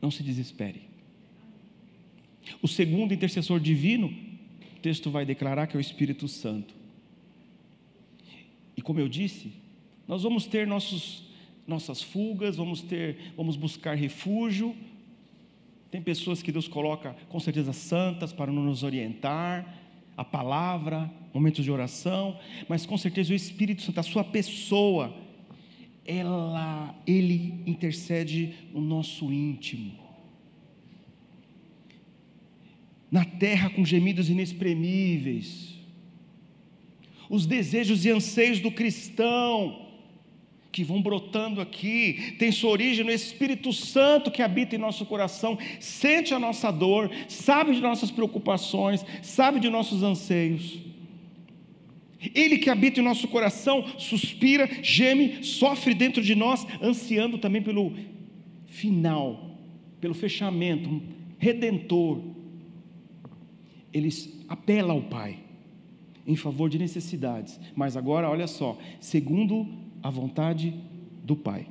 Não 0.00 0.10
se 0.10 0.22
desespere. 0.22 0.80
O 2.62 2.66
segundo 2.66 3.12
intercessor 3.12 3.60
divino, 3.60 4.06
o 4.08 4.80
texto 4.80 5.10
vai 5.10 5.26
declarar 5.26 5.66
que 5.66 5.76
é 5.76 5.78
o 5.78 5.80
Espírito 5.80 6.26
Santo. 6.26 6.74
E 8.74 8.80
como 8.80 8.98
eu 8.98 9.10
disse, 9.10 9.52
nós 10.08 10.22
vamos 10.22 10.46
ter 10.46 10.66
nossos, 10.66 11.24
nossas 11.66 12.00
fugas, 12.00 12.56
vamos 12.56 12.80
ter, 12.80 13.34
vamos 13.36 13.56
buscar 13.56 13.94
refúgio, 13.94 14.74
Tem 15.92 16.00
pessoas 16.00 16.42
que 16.42 16.50
Deus 16.50 16.66
coloca, 16.66 17.14
com 17.28 17.38
certeza, 17.38 17.74
santas 17.74 18.32
para 18.32 18.50
nos 18.50 18.82
orientar, 18.82 19.78
a 20.16 20.24
palavra, 20.24 21.10
momentos 21.34 21.62
de 21.62 21.70
oração, 21.70 22.38
mas 22.66 22.86
com 22.86 22.96
certeza 22.96 23.30
o 23.30 23.36
Espírito 23.36 23.82
Santo, 23.82 24.00
a 24.00 24.02
sua 24.02 24.24
pessoa, 24.24 25.14
ela, 26.06 26.98
ele 27.06 27.62
intercede 27.66 28.54
no 28.72 28.80
nosso 28.80 29.30
íntimo. 29.30 29.92
Na 33.10 33.26
terra 33.26 33.68
com 33.68 33.84
gemidos 33.84 34.30
inexprimíveis. 34.30 35.78
Os 37.28 37.44
desejos 37.44 38.06
e 38.06 38.10
anseios 38.10 38.60
do 38.60 38.70
cristão 38.70 39.91
que 40.72 40.82
vão 40.82 41.02
brotando 41.02 41.60
aqui, 41.60 42.34
tem 42.38 42.50
sua 42.50 42.70
origem 42.70 43.04
no 43.04 43.12
Espírito 43.12 43.72
Santo 43.74 44.30
que 44.30 44.40
habita 44.40 44.74
em 44.74 44.78
nosso 44.78 45.04
coração, 45.04 45.58
sente 45.78 46.32
a 46.32 46.38
nossa 46.38 46.70
dor, 46.70 47.10
sabe 47.28 47.74
de 47.74 47.80
nossas 47.82 48.10
preocupações, 48.10 49.04
sabe 49.20 49.60
de 49.60 49.68
nossos 49.68 50.02
anseios. 50.02 50.78
Ele 52.34 52.56
que 52.56 52.70
habita 52.70 53.00
em 53.00 53.04
nosso 53.04 53.28
coração, 53.28 53.84
suspira, 53.98 54.68
geme, 54.82 55.44
sofre 55.44 55.92
dentro 55.92 56.22
de 56.22 56.34
nós, 56.34 56.66
ansiando 56.80 57.36
também 57.36 57.60
pelo 57.60 57.92
final, 58.66 59.58
pelo 60.00 60.14
fechamento 60.14 61.02
redentor. 61.36 62.22
Ele 63.92 64.08
apela 64.48 64.94
ao 64.94 65.02
Pai 65.02 65.40
em 66.26 66.36
favor 66.36 66.70
de 66.70 66.78
necessidades, 66.78 67.60
mas 67.74 67.96
agora 67.96 68.30
olha 68.30 68.46
só, 68.46 68.78
segundo 69.00 69.81
a 70.02 70.10
vontade 70.10 70.74
do 71.22 71.36
Pai. 71.36 71.66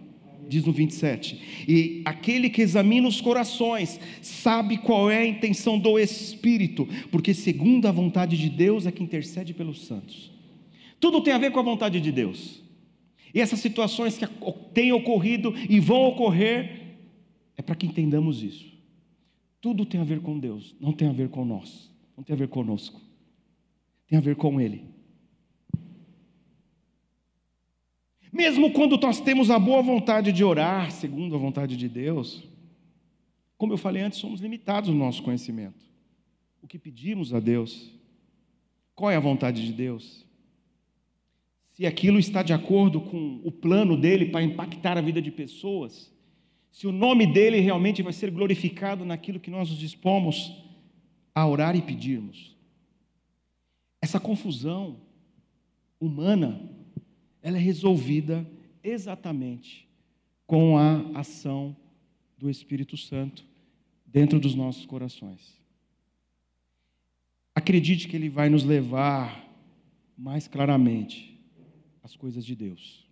Diz 0.48 0.66
no 0.66 0.72
27: 0.72 1.66
E 1.68 2.02
aquele 2.06 2.50
que 2.50 2.62
examina 2.62 3.08
os 3.08 3.22
corações 3.22 4.00
sabe 4.22 4.78
qual 4.78 5.10
é 5.10 5.20
a 5.20 5.28
intenção 5.28 5.80
do 5.80 5.98
Espírito, 5.98 6.88
porque 7.10 7.34
segundo 7.34 7.88
a 7.88 7.92
vontade 7.92 8.38
de 8.38 8.50
Deus 8.50 8.86
é 8.86 8.92
que 8.92 9.04
intercede 9.04 9.54
pelos 9.54 9.86
santos. 9.86 10.32
Tudo 11.00 11.22
tem 11.22 11.34
a 11.34 11.38
ver 11.38 11.52
com 11.52 11.60
a 11.60 11.64
vontade 11.64 12.00
de 12.00 12.12
Deus. 12.12 12.62
E 13.34 13.40
essas 13.40 13.60
situações 13.60 14.18
que 14.18 14.28
têm 14.74 14.92
ocorrido 14.92 15.54
e 15.70 15.80
vão 15.80 16.04
ocorrer, 16.04 16.98
é 17.56 17.62
para 17.62 17.76
que 17.76 17.86
entendamos 17.86 18.44
isso. 18.44 18.72
Tudo 19.62 19.86
tem 19.86 20.02
a 20.02 20.04
ver 20.04 20.20
com 20.20 20.38
Deus, 20.38 20.76
não 20.80 20.92
tem 20.92 21.08
a 21.08 21.14
ver 21.14 21.30
com 21.30 21.46
nós, 21.46 21.90
não 22.18 22.24
tem 22.24 22.34
a 22.34 22.38
ver 22.38 22.48
conosco, 22.48 23.00
tem 24.08 24.18
a 24.18 24.22
ver 24.22 24.36
com 24.36 24.60
Ele. 24.60 24.84
Mesmo 28.32 28.72
quando 28.72 28.98
nós 28.98 29.20
temos 29.20 29.52
a 29.52 29.60
boa 29.60 29.82
vontade 29.82 30.32
de 30.32 30.44
orar, 30.44 30.92
segundo 30.92 31.36
a 31.36 31.40
vontade 31.40 31.76
de 31.76 31.90
Deus, 31.90 32.44
como 33.58 33.74
eu 33.74 33.78
falei 33.78 34.02
antes, 34.02 34.20
somos 34.20 34.40
limitados 34.40 34.90
no 34.90 34.96
nosso 34.96 35.22
conhecimento. 35.22 35.86
O 36.62 36.68
que 36.68 36.80
pedimos 36.80 37.34
a 37.34 37.40
Deus? 37.40 37.92
Qual 38.96 39.12
é 39.12 39.16
a 39.16 39.20
vontade 39.20 39.66
de 39.66 39.74
Deus? 39.74 40.26
Se 41.74 41.86
aquilo 41.86 42.20
está 42.20 42.42
de 42.42 42.54
acordo 42.54 43.02
com 43.02 43.42
o 43.44 43.52
plano 43.52 43.98
dele 43.98 44.28
para 44.28 44.44
impactar 44.44 44.98
a 44.98 45.02
vida 45.02 45.22
de 45.22 45.32
pessoas, 45.32 46.12
se 46.72 46.88
o 46.88 46.92
nome 46.92 47.28
dele 47.28 47.60
realmente 47.60 48.02
vai 48.02 48.14
ser 48.14 48.32
glorificado 48.32 49.04
naquilo 49.04 49.40
que 49.40 49.52
nós 49.52 49.70
nos 49.70 49.78
dispomos 49.78 50.56
a 51.36 51.46
orar 51.46 51.76
e 51.76 51.82
pedirmos. 51.82 52.56
Essa 54.02 54.20
confusão 54.20 54.98
humana 56.00 56.71
ela 57.42 57.58
é 57.58 57.60
resolvida 57.60 58.48
exatamente 58.84 59.88
com 60.46 60.78
a 60.78 61.20
ação 61.20 61.76
do 62.38 62.50
Espírito 62.50 62.98
Santo 62.98 63.46
dentro 64.06 64.40
dos 64.40 64.54
nossos 64.54 64.86
corações. 64.86 65.60
Acredite 67.56 68.08
que 68.08 68.16
Ele 68.16 68.30
vai 68.30 68.50
nos 68.50 68.64
levar 68.64 69.48
mais 70.18 70.48
claramente 70.48 71.40
às 72.04 72.16
coisas 72.16 72.46
de 72.46 72.56
Deus. 72.56 73.08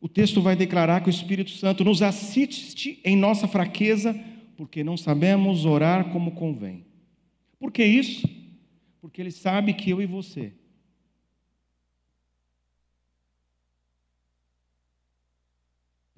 O 0.00 0.08
texto 0.08 0.40
vai 0.40 0.56
declarar 0.56 1.02
que 1.02 1.08
o 1.08 1.10
Espírito 1.10 1.50
Santo 1.50 1.84
nos 1.84 2.02
assiste 2.02 3.00
em 3.04 3.16
nossa 3.16 3.46
fraqueza, 3.46 4.14
porque 4.56 4.82
não 4.82 4.96
sabemos 4.96 5.64
orar 5.64 6.10
como 6.10 6.32
convém. 6.32 6.84
Por 7.58 7.70
que 7.70 7.84
isso? 7.84 8.28
Porque 9.00 9.20
Ele 9.20 9.30
sabe 9.30 9.74
que 9.74 9.90
eu 9.90 10.00
e 10.00 10.06
você 10.06 10.52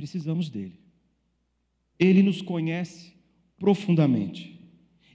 Precisamos 0.03 0.51
dele. 0.51 0.81
Ele 1.97 2.25
nos 2.25 2.43
conhece 2.43 3.13
profundamente. 3.57 4.59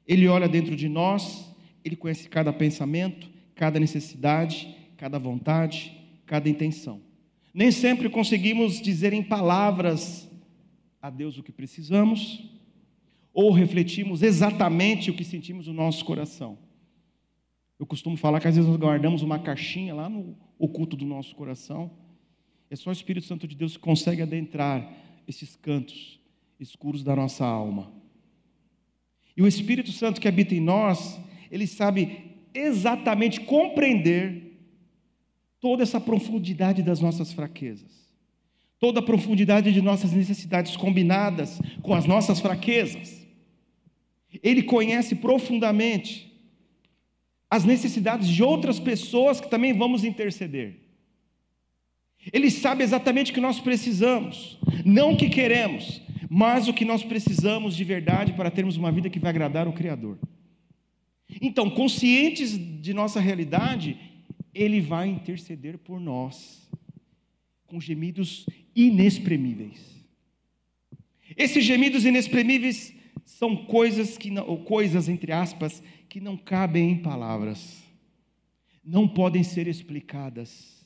Ele 0.07 0.29
olha 0.29 0.47
dentro 0.47 0.77
de 0.77 0.87
nós, 0.87 1.53
ele 1.83 1.97
conhece 1.97 2.29
cada 2.29 2.53
pensamento, 2.53 3.29
cada 3.53 3.81
necessidade, 3.81 4.73
cada 4.95 5.19
vontade, 5.19 5.91
cada 6.25 6.47
intenção. 6.47 7.01
Nem 7.53 7.69
sempre 7.69 8.09
conseguimos 8.09 8.79
dizer 8.79 9.11
em 9.11 9.21
palavras 9.21 10.31
a 11.01 11.09
Deus 11.09 11.37
o 11.37 11.43
que 11.43 11.51
precisamos, 11.51 12.49
ou 13.33 13.51
refletimos 13.51 14.23
exatamente 14.23 15.11
o 15.11 15.13
que 15.13 15.25
sentimos 15.25 15.67
no 15.67 15.73
nosso 15.73 16.05
coração. 16.05 16.57
Eu 17.77 17.85
costumo 17.85 18.15
falar 18.15 18.39
que 18.39 18.47
às 18.47 18.55
vezes 18.55 18.69
nós 18.69 18.79
guardamos 18.79 19.21
uma 19.21 19.37
caixinha 19.37 19.93
lá 19.93 20.07
no 20.07 20.37
oculto 20.57 20.95
do 20.95 21.03
nosso 21.03 21.35
coração 21.35 22.06
é 22.69 22.75
só 22.75 22.89
o 22.89 22.93
Espírito 22.93 23.25
Santo 23.25 23.47
de 23.47 23.55
Deus 23.55 23.77
que 23.77 23.83
consegue 23.83 24.21
adentrar 24.21 24.91
esses 25.27 25.55
cantos 25.55 26.19
escuros 26.59 27.03
da 27.03 27.15
nossa 27.15 27.45
alma. 27.45 27.91
E 29.35 29.41
o 29.41 29.47
Espírito 29.47 29.91
Santo 29.91 30.19
que 30.19 30.27
habita 30.27 30.55
em 30.55 30.59
nós, 30.59 31.19
ele 31.51 31.67
sabe 31.67 32.31
exatamente 32.53 33.41
compreender 33.41 34.57
toda 35.59 35.83
essa 35.83 36.01
profundidade 36.01 36.81
das 36.81 36.99
nossas 36.99 37.31
fraquezas, 37.31 38.11
toda 38.79 38.99
a 38.99 39.03
profundidade 39.03 39.71
de 39.71 39.81
nossas 39.81 40.11
necessidades 40.11 40.75
combinadas 40.75 41.59
com 41.81 41.93
as 41.93 42.05
nossas 42.05 42.39
fraquezas. 42.39 43.25
Ele 44.43 44.63
conhece 44.63 45.15
profundamente 45.15 46.27
as 47.49 47.63
necessidades 47.63 48.27
de 48.27 48.43
outras 48.43 48.79
pessoas 48.79 49.39
que 49.39 49.49
também 49.49 49.73
vamos 49.73 50.03
interceder. 50.03 50.86
Ele 52.31 52.51
sabe 52.51 52.83
exatamente 52.83 53.31
o 53.31 53.33
que 53.33 53.41
nós 53.41 53.59
precisamos, 53.59 54.57
não 54.85 55.13
o 55.13 55.17
que 55.17 55.29
queremos, 55.29 56.01
mas 56.29 56.67
o 56.67 56.73
que 56.73 56.83
nós 56.83 57.03
precisamos 57.03 57.75
de 57.75 57.83
verdade 57.83 58.33
para 58.33 58.51
termos 58.51 58.75
uma 58.77 58.91
vida 58.91 59.09
que 59.09 59.19
vai 59.19 59.29
agradar 59.29 59.67
o 59.67 59.73
Criador. 59.73 60.17
Então, 61.41 61.69
conscientes 61.69 62.57
de 62.57 62.93
nossa 62.93 63.19
realidade, 63.19 63.97
Ele 64.53 64.81
vai 64.81 65.07
interceder 65.07 65.77
por 65.77 65.99
nós, 65.99 66.69
com 67.65 67.79
gemidos 67.79 68.45
inexprimíveis. 68.75 69.97
Esses 71.35 71.63
gemidos 71.63 72.05
inexprimíveis 72.05 72.93
são 73.25 73.55
coisas 73.55 74.17
que 74.17 74.31
ou 74.39 74.59
coisas 74.59 75.09
entre 75.09 75.31
aspas 75.31 75.83
que 76.09 76.19
não 76.19 76.37
cabem 76.37 76.91
em 76.91 76.97
palavras, 76.97 77.83
não 78.83 79.07
podem 79.07 79.43
ser 79.43 79.67
explicadas 79.67 80.76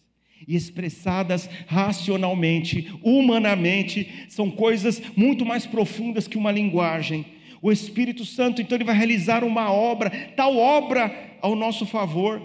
e 0.47 0.55
expressadas 0.55 1.49
racionalmente, 1.67 2.91
humanamente, 3.03 4.25
são 4.29 4.49
coisas 4.49 5.01
muito 5.15 5.45
mais 5.45 5.65
profundas 5.65 6.27
que 6.27 6.37
uma 6.37 6.51
linguagem. 6.51 7.25
O 7.61 7.71
Espírito 7.71 8.25
Santo, 8.25 8.61
então, 8.61 8.75
ele 8.75 8.83
vai 8.83 8.95
realizar 8.95 9.43
uma 9.43 9.71
obra, 9.71 10.09
tal 10.35 10.57
obra 10.57 11.37
ao 11.41 11.55
nosso 11.55 11.85
favor. 11.85 12.41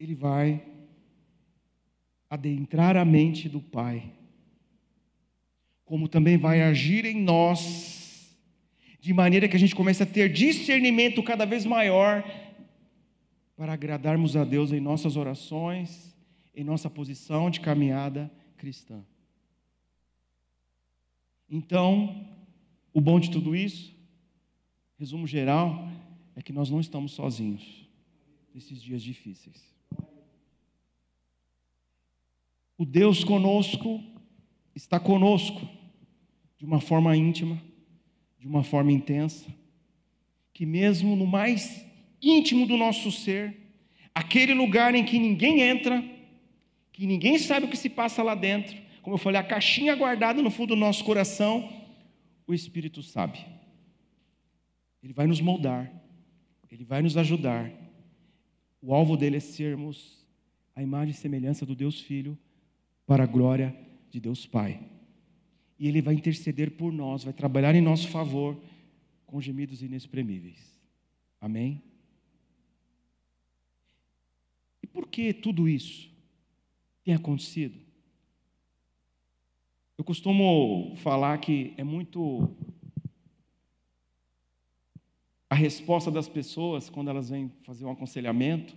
Ele 0.00 0.14
vai 0.14 0.62
adentrar 2.28 2.96
a 2.96 3.04
mente 3.04 3.48
do 3.48 3.60
Pai, 3.60 4.02
como 5.84 6.08
também 6.08 6.36
vai 6.36 6.62
agir 6.62 7.04
em 7.04 7.20
nós, 7.20 8.36
de 9.00 9.12
maneira 9.12 9.46
que 9.46 9.56
a 9.56 9.58
gente 9.58 9.74
comece 9.74 10.02
a 10.02 10.06
ter 10.06 10.32
discernimento 10.32 11.22
cada 11.22 11.44
vez 11.44 11.64
maior 11.64 12.24
para 13.56 13.72
agradarmos 13.72 14.36
a 14.36 14.44
Deus 14.44 14.70
em 14.70 14.80
nossas 14.80 15.16
orações, 15.16 16.14
em 16.54 16.62
nossa 16.62 16.90
posição 16.90 17.50
de 17.50 17.60
caminhada 17.60 18.30
cristã. 18.56 19.02
Então, 21.48 22.28
o 22.92 23.00
bom 23.00 23.18
de 23.18 23.30
tudo 23.30 23.56
isso, 23.56 23.94
resumo 24.98 25.26
geral, 25.26 25.88
é 26.34 26.42
que 26.42 26.52
nós 26.52 26.68
não 26.68 26.80
estamos 26.80 27.12
sozinhos 27.12 27.88
nesses 28.54 28.82
dias 28.82 29.02
difíceis. 29.02 29.74
O 32.76 32.84
Deus 32.84 33.24
conosco 33.24 34.02
está 34.74 35.00
conosco 35.00 35.66
de 36.58 36.66
uma 36.66 36.80
forma 36.80 37.16
íntima, 37.16 37.62
de 38.38 38.46
uma 38.46 38.62
forma 38.62 38.92
intensa, 38.92 39.46
que 40.52 40.66
mesmo 40.66 41.16
no 41.16 41.26
mais 41.26 41.86
íntimo 42.20 42.66
do 42.66 42.76
nosso 42.76 43.10
ser, 43.12 43.56
aquele 44.14 44.54
lugar 44.54 44.94
em 44.94 45.04
que 45.04 45.18
ninguém 45.18 45.60
entra, 45.60 46.02
que 46.92 47.06
ninguém 47.06 47.38
sabe 47.38 47.66
o 47.66 47.68
que 47.68 47.76
se 47.76 47.90
passa 47.90 48.22
lá 48.22 48.34
dentro, 48.34 48.76
como 49.02 49.14
eu 49.14 49.18
falei, 49.18 49.40
a 49.40 49.44
caixinha 49.44 49.94
guardada 49.94 50.42
no 50.42 50.50
fundo 50.50 50.74
do 50.74 50.80
nosso 50.80 51.04
coração, 51.04 51.70
o 52.46 52.52
Espírito 52.52 53.02
sabe. 53.02 53.38
Ele 55.00 55.12
vai 55.12 55.28
nos 55.28 55.40
moldar, 55.40 55.92
ele 56.70 56.84
vai 56.84 57.02
nos 57.02 57.16
ajudar. 57.16 57.70
O 58.82 58.92
alvo 58.92 59.16
dele 59.16 59.36
é 59.36 59.40
sermos 59.40 60.26
a 60.74 60.82
imagem 60.82 61.12
e 61.12 61.16
semelhança 61.16 61.64
do 61.64 61.76
Deus 61.76 62.00
Filho 62.00 62.36
para 63.06 63.22
a 63.22 63.26
glória 63.26 63.72
de 64.10 64.18
Deus 64.18 64.44
Pai. 64.44 64.80
E 65.78 65.86
ele 65.86 66.02
vai 66.02 66.14
interceder 66.14 66.72
por 66.72 66.92
nós, 66.92 67.22
vai 67.22 67.32
trabalhar 67.32 67.74
em 67.74 67.80
nosso 67.80 68.08
favor 68.08 68.60
com 69.24 69.40
gemidos 69.40 69.82
inexprimíveis. 69.82 70.80
Amém? 71.40 71.82
E 74.82 74.85
por 74.96 75.06
que 75.08 75.34
tudo 75.34 75.68
isso 75.68 76.10
tem 77.04 77.12
acontecido? 77.12 77.78
Eu 79.98 80.02
costumo 80.02 80.96
falar 80.96 81.36
que 81.36 81.74
é 81.76 81.84
muito 81.84 82.50
a 85.50 85.54
resposta 85.54 86.10
das 86.10 86.30
pessoas 86.30 86.88
quando 86.88 87.10
elas 87.10 87.28
vêm 87.28 87.52
fazer 87.62 87.84
um 87.84 87.90
aconselhamento, 87.90 88.74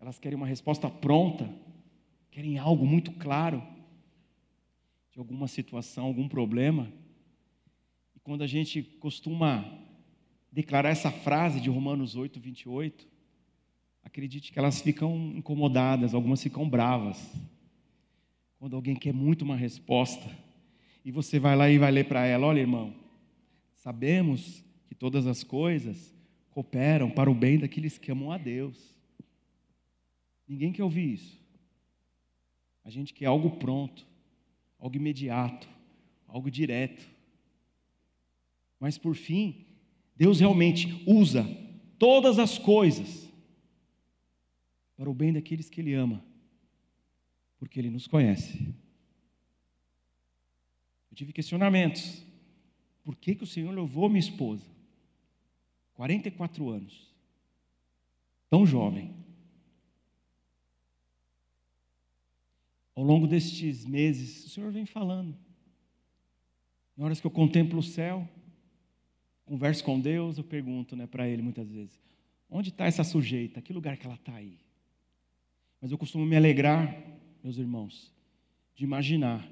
elas 0.00 0.18
querem 0.18 0.36
uma 0.36 0.44
resposta 0.44 0.90
pronta, 0.90 1.48
querem 2.32 2.58
algo 2.58 2.84
muito 2.84 3.12
claro 3.12 3.62
de 5.12 5.20
alguma 5.20 5.46
situação, 5.46 6.06
algum 6.06 6.28
problema. 6.28 6.92
E 8.16 8.18
quando 8.18 8.42
a 8.42 8.46
gente 8.48 8.82
costuma 8.82 9.64
declarar 10.50 10.88
essa 10.88 11.12
frase 11.12 11.60
de 11.60 11.70
Romanos 11.70 12.16
8, 12.16 12.40
28, 12.40 13.15
acredite 14.06 14.52
que 14.52 14.58
elas 14.58 14.80
ficam 14.80 15.32
incomodadas, 15.34 16.14
algumas 16.14 16.40
ficam 16.40 16.68
bravas. 16.68 17.20
Quando 18.56 18.76
alguém 18.76 18.94
quer 18.94 19.12
muito 19.12 19.42
uma 19.42 19.56
resposta, 19.56 20.30
e 21.04 21.10
você 21.10 21.40
vai 21.40 21.56
lá 21.56 21.68
e 21.68 21.76
vai 21.76 21.90
ler 21.90 22.06
para 22.06 22.24
ela: 22.24 22.46
olha, 22.46 22.60
irmão, 22.60 22.94
sabemos 23.74 24.64
que 24.88 24.94
todas 24.94 25.26
as 25.26 25.42
coisas 25.42 26.14
cooperam 26.50 27.10
para 27.10 27.28
o 27.28 27.34
bem 27.34 27.58
daqueles 27.58 27.98
que 27.98 28.10
amam 28.10 28.30
a 28.30 28.38
Deus. 28.38 28.96
Ninguém 30.46 30.72
quer 30.72 30.84
ouvir 30.84 31.14
isso. 31.14 31.44
A 32.84 32.90
gente 32.90 33.12
quer 33.12 33.26
algo 33.26 33.50
pronto, 33.56 34.06
algo 34.78 34.94
imediato, 34.94 35.68
algo 36.28 36.48
direto. 36.48 37.04
Mas 38.78 38.96
por 38.96 39.16
fim, 39.16 39.66
Deus 40.14 40.38
realmente 40.38 41.02
usa 41.04 41.44
todas 41.98 42.38
as 42.38 42.56
coisas 42.56 43.25
para 44.96 45.10
o 45.10 45.14
bem 45.14 45.32
daqueles 45.32 45.68
que 45.68 45.80
Ele 45.80 45.94
ama, 45.94 46.24
porque 47.58 47.78
Ele 47.78 47.90
nos 47.90 48.06
conhece. 48.06 48.74
Eu 51.10 51.16
tive 51.16 51.32
questionamentos. 51.32 52.24
Por 53.04 53.14
que, 53.14 53.34
que 53.34 53.44
o 53.44 53.46
Senhor 53.46 53.72
levou 53.72 54.08
minha 54.08 54.20
esposa? 54.20 54.64
44 55.94 56.68
anos, 56.68 57.14
tão 58.50 58.66
jovem. 58.66 59.14
Ao 62.94 63.04
longo 63.04 63.26
destes 63.26 63.84
meses, 63.84 64.46
o 64.46 64.48
Senhor 64.48 64.72
vem 64.72 64.86
falando. 64.86 65.36
Em 66.96 67.02
horas 67.02 67.20
que 67.20 67.26
eu 67.26 67.30
contemplo 67.30 67.78
o 67.78 67.82
céu, 67.82 68.26
converso 69.44 69.84
com 69.84 70.00
Deus, 70.00 70.38
eu 70.38 70.44
pergunto 70.44 70.96
né, 70.96 71.06
para 71.06 71.28
Ele 71.28 71.42
muitas 71.42 71.70
vezes: 71.70 72.00
onde 72.48 72.70
está 72.70 72.86
essa 72.86 73.04
sujeita? 73.04 73.60
Que 73.60 73.72
lugar 73.72 73.96
que 73.96 74.06
ela 74.06 74.16
está 74.16 74.34
aí? 74.34 74.58
Mas 75.80 75.90
eu 75.90 75.98
costumo 75.98 76.24
me 76.24 76.36
alegrar, 76.36 76.96
meus 77.42 77.58
irmãos, 77.58 78.12
de 78.74 78.84
imaginar 78.84 79.46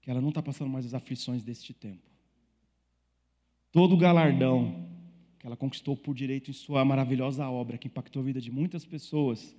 que 0.00 0.10
ela 0.10 0.20
não 0.20 0.30
está 0.30 0.42
passando 0.42 0.70
mais 0.70 0.84
as 0.84 0.94
aflições 0.94 1.42
deste 1.42 1.72
tempo. 1.72 2.10
Todo 3.70 3.94
o 3.94 3.96
galardão 3.96 4.88
que 5.38 5.46
ela 5.46 5.56
conquistou 5.56 5.96
por 5.96 6.14
direito 6.14 6.50
em 6.50 6.54
sua 6.54 6.84
maravilhosa 6.84 7.48
obra, 7.48 7.78
que 7.78 7.88
impactou 7.88 8.22
a 8.22 8.24
vida 8.24 8.40
de 8.40 8.50
muitas 8.50 8.84
pessoas, 8.84 9.56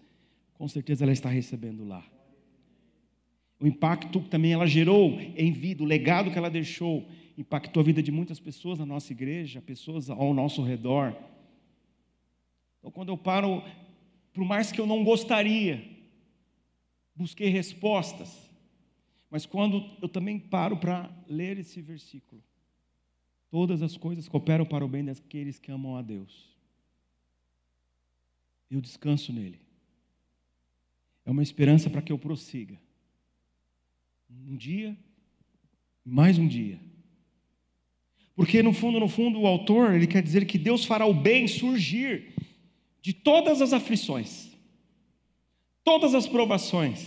com 0.53 0.67
certeza 0.67 1.03
ela 1.03 1.11
está 1.11 1.29
recebendo 1.29 1.83
lá. 1.83 2.05
O 3.59 3.67
impacto 3.67 4.21
que 4.21 4.29
também 4.29 4.53
ela 4.53 4.67
gerou 4.67 5.19
em 5.19 5.51
vida, 5.51 5.83
o 5.83 5.85
legado 5.85 6.31
que 6.31 6.37
ela 6.37 6.49
deixou, 6.49 7.07
impactou 7.37 7.81
a 7.81 7.83
vida 7.83 8.03
de 8.03 8.11
muitas 8.11 8.39
pessoas 8.39 8.79
na 8.79 8.85
nossa 8.85 9.11
igreja, 9.11 9.61
pessoas 9.61 10.09
ao 10.09 10.33
nosso 10.33 10.61
redor. 10.61 11.15
Então, 12.79 12.91
quando 12.91 13.09
eu 13.09 13.17
paro, 13.17 13.63
por 14.33 14.43
mais 14.43 14.71
que 14.71 14.81
eu 14.81 14.85
não 14.85 15.03
gostaria, 15.03 15.83
busquei 17.15 17.49
respostas, 17.49 18.51
mas 19.29 19.45
quando 19.45 19.83
eu 20.01 20.09
também 20.09 20.39
paro 20.39 20.77
para 20.77 21.09
ler 21.27 21.57
esse 21.59 21.81
versículo, 21.81 22.43
Todas 23.53 23.83
as 23.83 23.95
coisas 23.95 24.27
cooperam 24.27 24.65
para 24.65 24.83
o 24.83 24.87
bem 24.87 25.05
daqueles 25.05 25.59
que 25.59 25.71
amam 25.71 25.95
a 25.95 26.01
Deus. 26.01 26.57
Eu 28.67 28.81
descanso 28.81 29.31
nele. 29.31 29.59
É 31.23 31.29
uma 31.29 31.43
esperança 31.43 31.87
para 31.87 32.01
que 32.01 32.11
eu 32.11 32.17
prossiga. 32.17 32.75
Um 34.27 34.55
dia, 34.55 34.97
mais 36.03 36.39
um 36.39 36.47
dia. 36.47 36.79
Porque 38.35 38.63
no 38.63 38.73
fundo, 38.73 38.99
no 38.99 39.07
fundo, 39.07 39.39
o 39.39 39.45
autor, 39.45 39.93
ele 39.93 40.07
quer 40.07 40.23
dizer 40.23 40.47
que 40.47 40.57
Deus 40.57 40.83
fará 40.83 41.05
o 41.05 41.13
bem 41.13 41.47
surgir 41.47 42.32
de 43.03 43.11
todas 43.11 43.61
as 43.61 43.73
aflições, 43.73 44.47
todas 45.83 46.15
as 46.15 46.25
provações, 46.25 47.05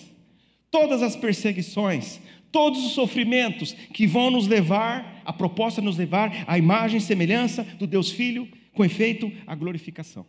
todas 0.71 1.03
as 1.03 1.17
perseguições, 1.17 2.21
todos 2.53 2.85
os 2.85 2.93
sofrimentos 2.93 3.73
que 3.73 4.07
vão 4.07 4.31
nos 4.31 4.47
levar, 4.47 5.23
a 5.25 5.33
proposta 5.33 5.81
é 5.81 5.85
nos 5.85 5.97
levar 5.97 6.45
à 6.47 6.59
imagem 6.59 6.99
e 6.99 7.01
semelhança 7.01 7.65
do 7.65 7.87
Deus 7.87 8.11
Filho, 8.11 8.47
com 8.75 8.85
efeito, 8.85 9.33
à 9.47 9.55
glorificação. 9.55 10.27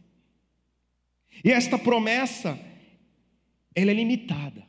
E 1.44 1.52
esta 1.52 1.78
promessa, 1.78 2.58
ela 3.76 3.92
é 3.92 3.94
limitada 3.94 4.66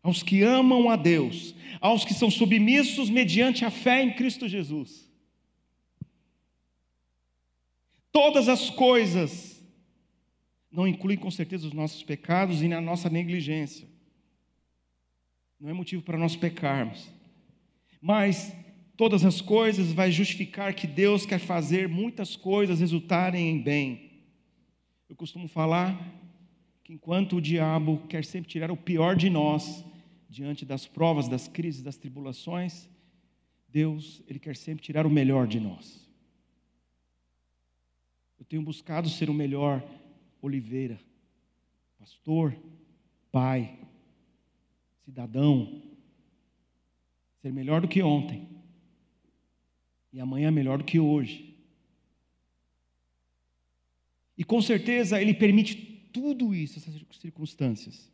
aos 0.00 0.22
que 0.22 0.44
amam 0.44 0.88
a 0.88 0.94
Deus, 0.94 1.56
aos 1.80 2.04
que 2.04 2.14
são 2.14 2.30
submissos 2.30 3.10
mediante 3.10 3.64
a 3.64 3.70
fé 3.70 4.00
em 4.00 4.12
Cristo 4.12 4.46
Jesus. 4.46 5.10
Todas 8.12 8.48
as 8.48 8.70
coisas 8.70 9.59
não 10.70 10.86
incluem 10.86 11.18
com 11.18 11.30
certeza 11.30 11.66
os 11.66 11.72
nossos 11.72 12.02
pecados 12.02 12.62
e 12.62 12.72
a 12.72 12.80
nossa 12.80 13.08
negligência 13.10 13.88
não 15.60 15.68
é 15.68 15.72
motivo 15.74 16.02
para 16.02 16.16
nós 16.16 16.34
pecarmos. 16.34 17.12
Mas 18.00 18.52
todas 18.96 19.24
as 19.24 19.42
coisas 19.42 19.92
vai 19.92 20.10
justificar 20.10 20.74
que 20.74 20.86
Deus 20.86 21.26
quer 21.26 21.38
fazer 21.38 21.86
muitas 21.86 22.34
coisas 22.34 22.80
resultarem 22.80 23.50
em 23.50 23.60
bem. 23.60 24.10
Eu 25.06 25.14
costumo 25.14 25.46
falar 25.46 25.98
que 26.82 26.94
enquanto 26.94 27.36
o 27.36 27.40
diabo 27.42 27.98
quer 28.08 28.24
sempre 28.24 28.50
tirar 28.50 28.70
o 28.70 28.76
pior 28.76 29.14
de 29.14 29.28
nós 29.28 29.84
diante 30.30 30.64
das 30.64 30.86
provas, 30.86 31.28
das 31.28 31.46
crises, 31.46 31.82
das 31.82 31.98
tribulações, 31.98 32.88
Deus, 33.68 34.22
ele 34.26 34.38
quer 34.38 34.56
sempre 34.56 34.82
tirar 34.82 35.06
o 35.06 35.10
melhor 35.10 35.46
de 35.46 35.60
nós. 35.60 36.08
Eu 38.38 38.46
tenho 38.46 38.62
buscado 38.62 39.10
ser 39.10 39.28
o 39.28 39.34
melhor 39.34 39.84
Oliveira, 40.42 40.98
pastor, 41.98 42.56
pai, 43.30 43.78
cidadão, 45.04 45.82
ser 47.42 47.52
melhor 47.52 47.80
do 47.80 47.88
que 47.88 48.02
ontem, 48.02 48.48
e 50.12 50.20
amanhã 50.20 50.50
melhor 50.50 50.78
do 50.78 50.84
que 50.84 50.98
hoje. 50.98 51.56
E 54.36 54.44
com 54.44 54.60
certeza 54.62 55.20
Ele 55.20 55.34
permite 55.34 55.74
tudo 56.12 56.54
isso, 56.54 56.78
essas 56.78 56.94
circunstâncias, 57.20 58.10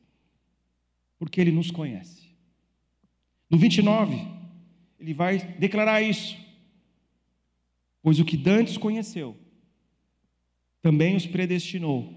porque 1.19 1.41
Ele 1.41 1.53
nos 1.53 1.71
conhece. 1.71 2.27
No 3.49 3.59
29, 3.59 4.17
Ele 4.99 5.15
vai 5.15 5.39
declarar 5.59 6.03
isso. 6.03 6.37
Pois 8.03 8.19
o 8.19 8.25
que 8.25 8.37
Dantes 8.37 8.77
conheceu, 8.77 9.37
também 10.83 11.17
os 11.17 11.27
predestinou 11.27 12.13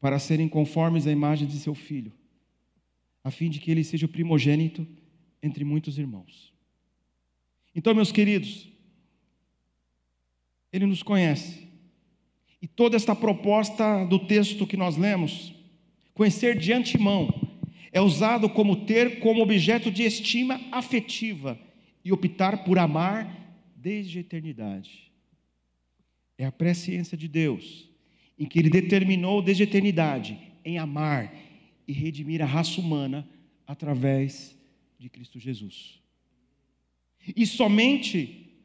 para 0.00 0.18
serem 0.18 0.48
conformes 0.48 1.06
à 1.06 1.12
imagem 1.12 1.46
de 1.46 1.58
seu 1.58 1.74
filho 1.74 2.12
a 3.24 3.30
fim 3.30 3.48
de 3.48 3.60
que 3.60 3.70
ele 3.70 3.84
seja 3.84 4.06
o 4.06 4.08
primogênito 4.08 4.86
entre 5.42 5.64
muitos 5.64 5.98
irmãos. 5.98 6.52
Então, 7.74 7.94
meus 7.94 8.12
queridos, 8.12 8.68
ele 10.72 10.86
nos 10.86 11.02
conhece. 11.02 11.68
E 12.60 12.66
toda 12.66 12.96
esta 12.96 13.14
proposta 13.14 14.04
do 14.04 14.18
texto 14.18 14.66
que 14.66 14.76
nós 14.76 14.96
lemos, 14.96 15.54
conhecer 16.14 16.58
de 16.58 16.72
antemão, 16.72 17.50
é 17.92 18.00
usado 18.00 18.48
como 18.48 18.84
ter 18.86 19.20
como 19.20 19.42
objeto 19.42 19.90
de 19.90 20.02
estima 20.02 20.60
afetiva 20.70 21.58
e 22.04 22.12
optar 22.12 22.64
por 22.64 22.78
amar 22.78 23.56
desde 23.76 24.18
a 24.18 24.20
eternidade. 24.20 25.11
É 26.42 26.44
a 26.44 26.50
presciência 26.50 27.16
de 27.16 27.28
Deus, 27.28 27.88
em 28.36 28.46
que 28.46 28.58
Ele 28.58 28.68
determinou 28.68 29.40
desde 29.40 29.62
a 29.62 29.66
eternidade 29.66 30.36
em 30.64 30.76
amar 30.76 31.32
e 31.86 31.92
redimir 31.92 32.42
a 32.42 32.44
raça 32.44 32.80
humana 32.80 33.24
através 33.64 34.58
de 34.98 35.08
Cristo 35.08 35.38
Jesus. 35.38 36.00
E 37.36 37.46
somente 37.46 38.56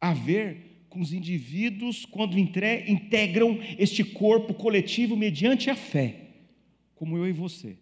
a 0.00 0.12
ver 0.12 0.86
com 0.88 1.00
os 1.00 1.12
indivíduos 1.12 2.04
quando 2.04 2.36
integram 2.36 3.60
este 3.78 4.02
corpo 4.02 4.52
coletivo 4.52 5.16
mediante 5.16 5.70
a 5.70 5.76
fé, 5.76 6.30
como 6.96 7.16
eu 7.16 7.28
e 7.28 7.32
você, 7.32 7.78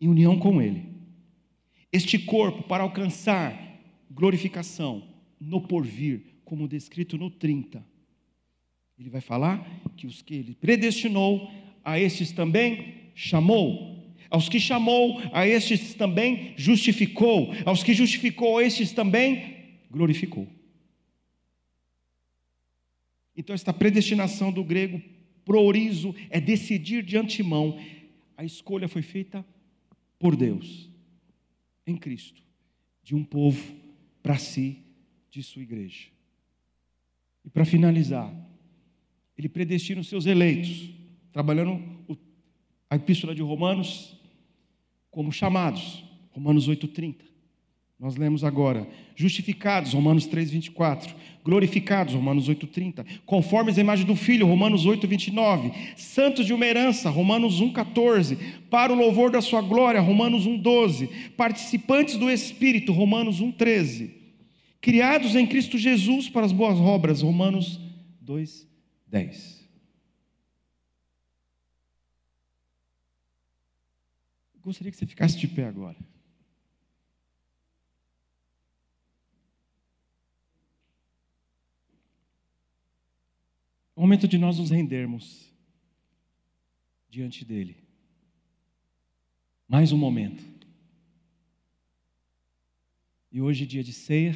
em 0.00 0.08
união 0.08 0.36
com 0.36 0.60
Ele. 0.60 0.86
Este 1.92 2.18
corpo 2.18 2.64
para 2.64 2.82
alcançar 2.82 3.80
glorificação 4.10 5.06
no 5.38 5.60
porvir, 5.60 6.22
como 6.44 6.66
descrito 6.66 7.16
no 7.16 7.30
30. 7.30 7.88
Ele 9.00 9.08
vai 9.08 9.22
falar 9.22 9.66
que 9.96 10.06
os 10.06 10.20
que 10.20 10.34
ele 10.34 10.54
predestinou, 10.54 11.50
a 11.82 11.98
estes 11.98 12.32
também 12.32 12.96
chamou. 13.14 14.14
Aos 14.28 14.46
que 14.46 14.60
chamou, 14.60 15.18
a 15.32 15.48
estes 15.48 15.94
também 15.94 16.52
justificou. 16.54 17.50
Aos 17.64 17.82
que 17.82 17.94
justificou, 17.94 18.58
a 18.58 18.62
estes 18.62 18.92
também 18.92 19.56
glorificou. 19.90 20.46
Então, 23.34 23.54
esta 23.54 23.72
predestinação 23.72 24.52
do 24.52 24.62
grego 24.62 25.00
proorizo 25.46 26.14
é 26.28 26.38
decidir 26.38 27.02
de 27.02 27.16
antemão. 27.16 27.80
A 28.36 28.44
escolha 28.44 28.86
foi 28.86 29.00
feita 29.00 29.42
por 30.18 30.36
Deus, 30.36 30.90
em 31.86 31.96
Cristo, 31.96 32.42
de 33.02 33.14
um 33.14 33.24
povo 33.24 33.74
para 34.22 34.36
si, 34.36 34.84
de 35.30 35.42
sua 35.42 35.62
igreja. 35.62 36.08
E 37.42 37.48
para 37.48 37.64
finalizar, 37.64 38.49
ele 39.40 39.48
predestina 39.48 40.02
os 40.02 40.08
seus 40.08 40.26
eleitos, 40.26 40.90
trabalhando 41.32 41.82
a 42.90 42.96
epístola 42.96 43.34
de 43.34 43.40
Romanos 43.40 44.14
como 45.10 45.32
chamados, 45.32 46.04
Romanos 46.30 46.68
8:30. 46.68 47.24
Nós 47.98 48.16
lemos 48.16 48.44
agora, 48.44 48.86
justificados, 49.16 49.94
Romanos 49.94 50.26
3:24, 50.26 51.14
glorificados, 51.42 52.12
Romanos 52.12 52.48
8:30, 52.50 53.04
conformes 53.24 53.78
à 53.78 53.80
imagem 53.80 54.04
do 54.04 54.14
Filho, 54.14 54.46
Romanos 54.46 54.84
8:29, 54.84 55.72
santos 55.96 56.44
de 56.44 56.52
uma 56.52 56.66
herança, 56.66 57.08
Romanos 57.08 57.62
1:14, 57.62 58.36
para 58.68 58.92
o 58.92 58.96
louvor 58.96 59.30
da 59.30 59.40
sua 59.40 59.62
glória, 59.62 60.02
Romanos 60.02 60.46
1:12, 60.46 61.08
participantes 61.34 62.18
do 62.18 62.30
Espírito, 62.30 62.92
Romanos 62.92 63.40
1:13, 63.40 64.10
criados 64.82 65.34
em 65.34 65.46
Cristo 65.46 65.78
Jesus 65.78 66.28
para 66.28 66.44
as 66.44 66.52
boas 66.52 66.78
obras, 66.78 67.22
Romanos 67.22 67.80
2:10. 69.10 69.68
Gostaria 74.62 74.92
que 74.92 74.98
você 74.98 75.06
ficasse 75.06 75.36
de 75.36 75.48
pé 75.48 75.64
agora. 75.64 75.98
É 83.96 83.98
o 83.98 84.00
momento 84.00 84.28
de 84.28 84.38
nós 84.38 84.58
nos 84.58 84.70
rendermos 84.70 85.52
diante 87.08 87.44
dEle. 87.44 87.76
Mais 89.66 89.92
um 89.92 89.98
momento. 89.98 90.44
E 93.32 93.40
hoje, 93.40 93.66
dia 93.66 93.84
de 93.84 93.92
ceia, 93.92 94.32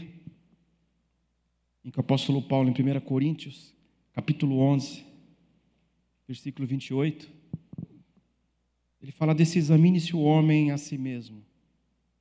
em 1.84 1.90
que 1.90 1.98
o 1.98 2.00
apóstolo 2.00 2.42
Paulo, 2.42 2.68
em 2.68 2.72
1 2.72 3.00
Coríntios, 3.00 3.73
capítulo 4.14 4.60
11, 4.60 5.04
versículo 6.28 6.68
28, 6.68 7.28
ele 9.02 9.10
fala 9.10 9.34
desse 9.34 9.58
examine-se 9.58 10.14
o 10.14 10.20
homem 10.20 10.70
a 10.70 10.78
si 10.78 10.96
mesmo, 10.96 11.44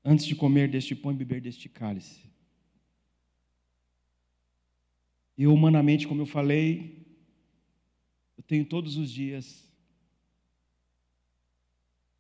antes 0.04 0.26
de 0.26 0.36
comer 0.36 0.68
deste 0.70 0.96
pão 0.96 1.12
e 1.12 1.16
beber 1.16 1.40
deste 1.40 1.70
cálice. 1.70 2.20
Eu, 5.38 5.54
humanamente, 5.54 6.08
como 6.08 6.22
eu 6.22 6.26
falei, 6.26 7.06
eu 8.36 8.44
tenho 8.44 8.66
todos 8.66 8.98
os 8.98 9.12
dias 9.12 9.64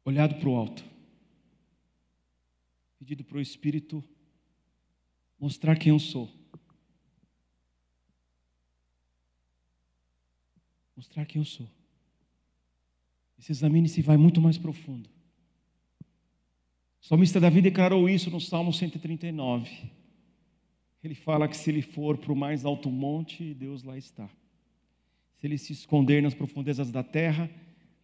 olhado 0.05 0.36
para 0.36 0.49
o 0.49 0.55
alto, 0.55 0.86
pedido 2.99 3.23
para 3.23 3.38
o 3.38 3.41
Espírito 3.41 4.03
mostrar 5.39 5.77
quem 5.77 5.89
eu 5.89 5.99
sou. 5.99 6.42
Mostrar 10.95 11.25
quem 11.25 11.41
eu 11.41 11.45
sou. 11.45 11.67
Esse 13.38 13.51
examine 13.51 13.89
se 13.89 14.01
vai 14.01 14.17
muito 14.17 14.39
mais 14.39 14.58
profundo. 14.58 15.10
O 17.01 17.06
salmista 17.06 17.39
Davi 17.39 17.62
declarou 17.62 18.08
isso 18.08 18.29
no 18.29 18.39
Salmo 18.39 18.71
139. 18.71 19.69
Ele 21.03 21.15
fala 21.15 21.49
que 21.49 21.58
se 21.58 21.69
ele 21.69 21.82
for 21.82 22.17
para 22.17 22.32
o 22.32 22.36
mais 22.36 22.63
alto 22.63 22.89
monte, 22.89 23.53
Deus 23.53 23.84
lá 23.84 23.97
está. 23.97 24.29
Se 25.38 25.47
ele 25.47 25.58
se 25.58 25.73
esconder 25.73 26.23
nas 26.23 26.34
profundezas 26.34 26.89
da 26.91 27.03
terra, 27.03 27.49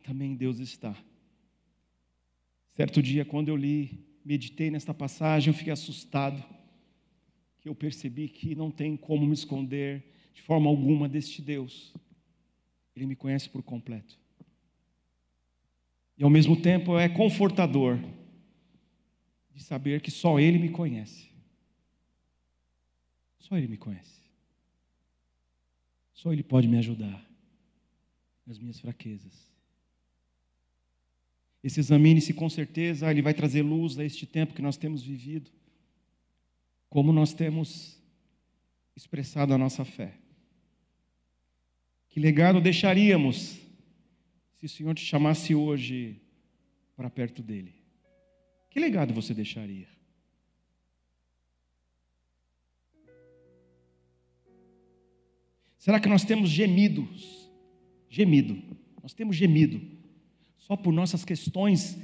também 0.03 0.35
Deus 0.35 0.59
está. 0.59 0.93
Certo 2.75 3.01
dia, 3.01 3.23
quando 3.23 3.47
eu 3.47 3.55
li, 3.55 4.05
meditei 4.25 4.69
nesta 4.69 4.93
passagem, 4.93 5.49
eu 5.49 5.57
fiquei 5.57 5.71
assustado, 5.71 6.43
que 7.61 7.69
eu 7.69 7.75
percebi 7.75 8.27
que 8.27 8.55
não 8.55 8.69
tem 8.69 8.97
como 8.97 9.25
me 9.25 9.33
esconder 9.33 10.03
de 10.33 10.41
forma 10.41 10.69
alguma 10.69 11.07
deste 11.07 11.41
Deus. 11.41 11.93
Ele 12.99 13.07
me 13.07 13.15
conhece 13.15 13.49
por 13.49 13.63
completo. 13.63 14.19
E 16.17 16.23
ao 16.23 16.29
mesmo 16.29 16.61
tempo 16.61 16.99
é 16.99 17.07
confortador 17.07 17.97
de 19.55 19.63
saber 19.63 20.01
que 20.01 20.11
só 20.11 20.37
Ele 20.37 20.59
me 20.59 20.69
conhece. 20.69 21.29
Só 23.39 23.57
Ele 23.57 23.69
me 23.69 23.77
conhece. 23.77 24.19
Só 26.13 26.33
Ele 26.33 26.43
pode 26.43 26.67
me 26.67 26.77
ajudar 26.77 27.25
nas 28.45 28.59
minhas 28.59 28.81
fraquezas. 28.81 29.49
Esse 31.63 31.79
examine-se 31.79 32.33
com 32.33 32.49
certeza, 32.49 33.11
ele 33.11 33.21
vai 33.21 33.33
trazer 33.33 33.61
luz 33.61 33.99
a 33.99 34.03
este 34.03 34.25
tempo 34.25 34.53
que 34.53 34.61
nós 34.61 34.77
temos 34.77 35.03
vivido. 35.03 35.51
Como 36.89 37.11
nós 37.11 37.33
temos 37.33 38.01
expressado 38.95 39.53
a 39.53 39.57
nossa 39.57 39.85
fé. 39.85 40.17
Que 42.09 42.19
legado 42.19 42.59
deixaríamos 42.59 43.59
se 44.57 44.65
o 44.65 44.69
Senhor 44.69 44.95
te 44.95 45.05
chamasse 45.05 45.53
hoje 45.53 46.21
para 46.95 47.09
perto 47.09 47.41
dele? 47.41 47.75
Que 48.69 48.79
legado 48.79 49.13
você 49.13 49.33
deixaria? 49.33 49.87
Será 55.77 55.99
que 55.99 56.09
nós 56.09 56.25
temos 56.25 56.49
gemidos? 56.49 57.49
Gemido. 58.09 58.61
Nós 59.01 59.13
temos 59.13 59.35
gemido 59.35 59.79
só 60.57 60.75
por 60.75 60.91
nossas 60.91 61.23
questões 61.23 61.97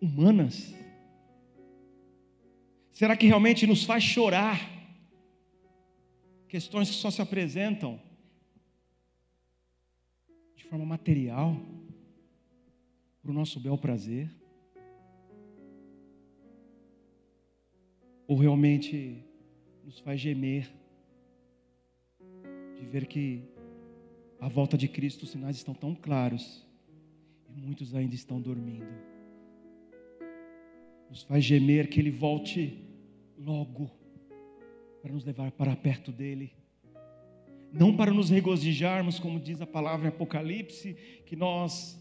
humanas? 0.00 0.74
Será 2.92 3.16
que 3.16 3.26
realmente 3.26 3.66
nos 3.66 3.84
faz 3.84 4.02
chorar? 4.02 4.58
Questões 6.48 6.88
que 6.88 6.96
só 6.96 7.10
se 7.10 7.20
apresentam 7.20 8.00
forma 10.68 10.84
material 10.84 11.56
para 13.22 13.30
o 13.30 13.34
nosso 13.34 13.58
bel 13.58 13.78
prazer? 13.78 14.30
Ou 18.26 18.36
realmente 18.36 19.24
nos 19.82 19.98
faz 20.00 20.20
gemer 20.20 20.70
de 22.78 22.86
ver 22.86 23.06
que 23.06 23.42
a 24.38 24.48
volta 24.48 24.76
de 24.76 24.86
Cristo 24.86 25.22
os 25.22 25.30
sinais 25.30 25.56
estão 25.56 25.74
tão 25.74 25.94
claros 25.94 26.66
e 27.48 27.60
muitos 27.60 27.94
ainda 27.94 28.14
estão 28.14 28.38
dormindo? 28.38 28.86
Nos 31.08 31.22
faz 31.22 31.42
gemer 31.42 31.88
que 31.88 31.98
Ele 31.98 32.10
volte 32.10 32.86
logo 33.38 33.90
para 35.00 35.12
nos 35.12 35.24
levar 35.24 35.50
para 35.52 35.74
perto 35.74 36.12
dEle 36.12 36.57
não 37.72 37.96
para 37.96 38.12
nos 38.12 38.30
regozijarmos, 38.30 39.18
como 39.18 39.38
diz 39.38 39.60
a 39.60 39.66
palavra 39.66 40.06
em 40.06 40.08
Apocalipse, 40.08 40.94
que 41.26 41.36
nós 41.36 41.98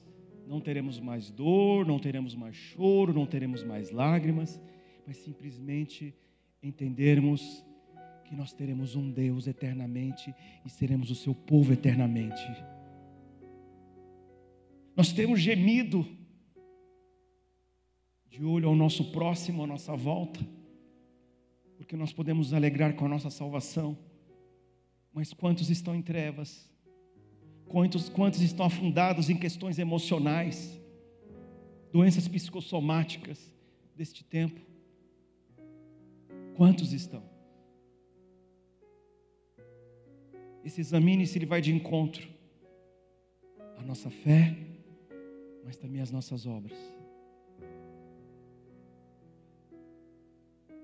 não 0.48 0.62
teremos 0.62 1.00
mais 1.00 1.30
dor, 1.30 1.86
não 1.86 2.00
teremos 2.00 2.34
mais 2.34 2.56
choro, 2.56 3.14
não 3.14 3.26
teremos 3.26 3.64
mais 3.64 3.92
lágrimas, 3.92 4.60
mas 5.06 5.18
simplesmente 5.18 6.14
entendermos 6.64 7.64
que 8.24 8.36
nós 8.36 8.52
teremos 8.54 8.96
um 8.96 9.10
Deus 9.10 9.48
eternamente 9.48 10.34
e 10.66 10.70
seremos 10.70 11.12
o 11.12 11.16
seu 11.16 11.34
povo 11.34 11.74
eternamente. 11.74 12.44
Nós 14.96 15.12
temos 15.14 15.40
gemido 15.40 16.06
de 18.30 18.44
olho 18.44 18.68
ao 18.68 18.76
nosso 18.76 19.12
próximo, 19.12 19.64
à 19.64 19.68
nossa 19.68 19.96
volta, 19.96 20.40
porque 21.78 21.96
nós 21.96 22.12
podemos 22.12 22.54
alegrar 22.54 22.96
com 22.96 23.06
a 23.06 23.10
nossa 23.10 23.30
salvação, 23.30 23.98
mas 25.18 25.34
quantos 25.34 25.72
estão 25.72 25.96
em 25.96 26.02
trevas? 26.04 26.70
Quantos, 27.68 28.08
quantos 28.08 28.40
estão 28.40 28.68
afundados 28.68 29.32
em 29.32 29.36
questões 29.36 29.80
emocionais, 29.80 30.80
doenças 31.92 32.28
psicossomáticas 32.28 33.52
deste 33.96 34.24
tempo? 34.24 34.62
Quantos 36.56 36.94
estão? 36.94 37.24
Esse 40.64 40.82
examine 40.82 41.26
se 41.26 41.40
ele 41.40 41.48
vai 41.48 41.62
de 41.62 41.74
encontro 41.74 42.30
à 43.76 43.82
nossa 43.82 44.12
fé, 44.12 44.56
mas 45.66 45.76
também 45.78 46.00
às 46.00 46.12
nossas 46.12 46.46
obras. 46.46 46.78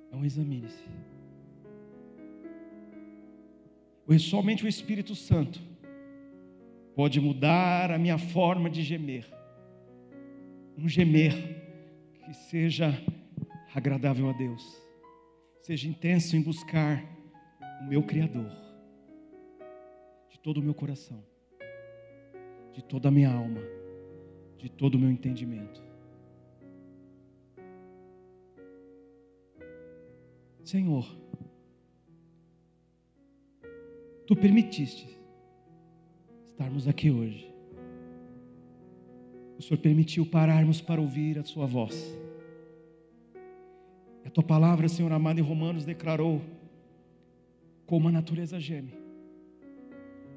Então 0.08 0.26
examine-se. 0.26 1.13
Somente 4.20 4.66
o 4.66 4.68
Espírito 4.68 5.16
Santo 5.16 5.60
pode 6.96 7.20
mudar 7.20 7.92
a 7.92 7.98
minha 7.98 8.18
forma 8.18 8.70
de 8.70 8.84
gemer. 8.84 9.26
Um 10.78 10.88
gemer 10.88 11.34
que 12.26 12.34
seja 12.34 12.94
agradável 13.74 14.30
a 14.30 14.34
Deus, 14.34 14.64
seja 15.62 15.88
intenso 15.88 16.36
em 16.36 16.42
buscar 16.42 17.04
o 17.82 17.86
meu 17.86 18.04
Criador, 18.04 18.52
de 20.30 20.40
todo 20.40 20.58
o 20.58 20.64
meu 20.64 20.74
coração, 20.74 21.24
de 22.74 22.84
toda 22.84 23.08
a 23.08 23.12
minha 23.12 23.32
alma, 23.32 23.62
de 24.58 24.70
todo 24.70 24.96
o 24.96 25.00
meu 25.00 25.10
entendimento. 25.10 25.84
Senhor, 30.64 31.06
Tu 34.26 34.36
permitiste 34.36 35.20
estarmos 36.52 36.88
aqui 36.88 37.12
hoje. 37.12 37.54
O 39.58 39.62
Senhor 39.62 39.80
permitiu 39.80 40.26
pararmos 40.26 40.80
para 40.80 41.02
ouvir 41.02 41.38
a 41.38 41.44
Sua 41.44 41.66
voz. 41.66 42.18
A 44.26 44.30
Tua 44.30 44.44
palavra, 44.44 44.88
Senhor 44.88 45.12
amado, 45.12 45.40
em 45.40 45.44
Romanos 45.44 45.84
declarou 45.84 46.42
como 47.86 48.08
a 48.08 48.12
natureza 48.12 48.60
geme, 48.60 48.94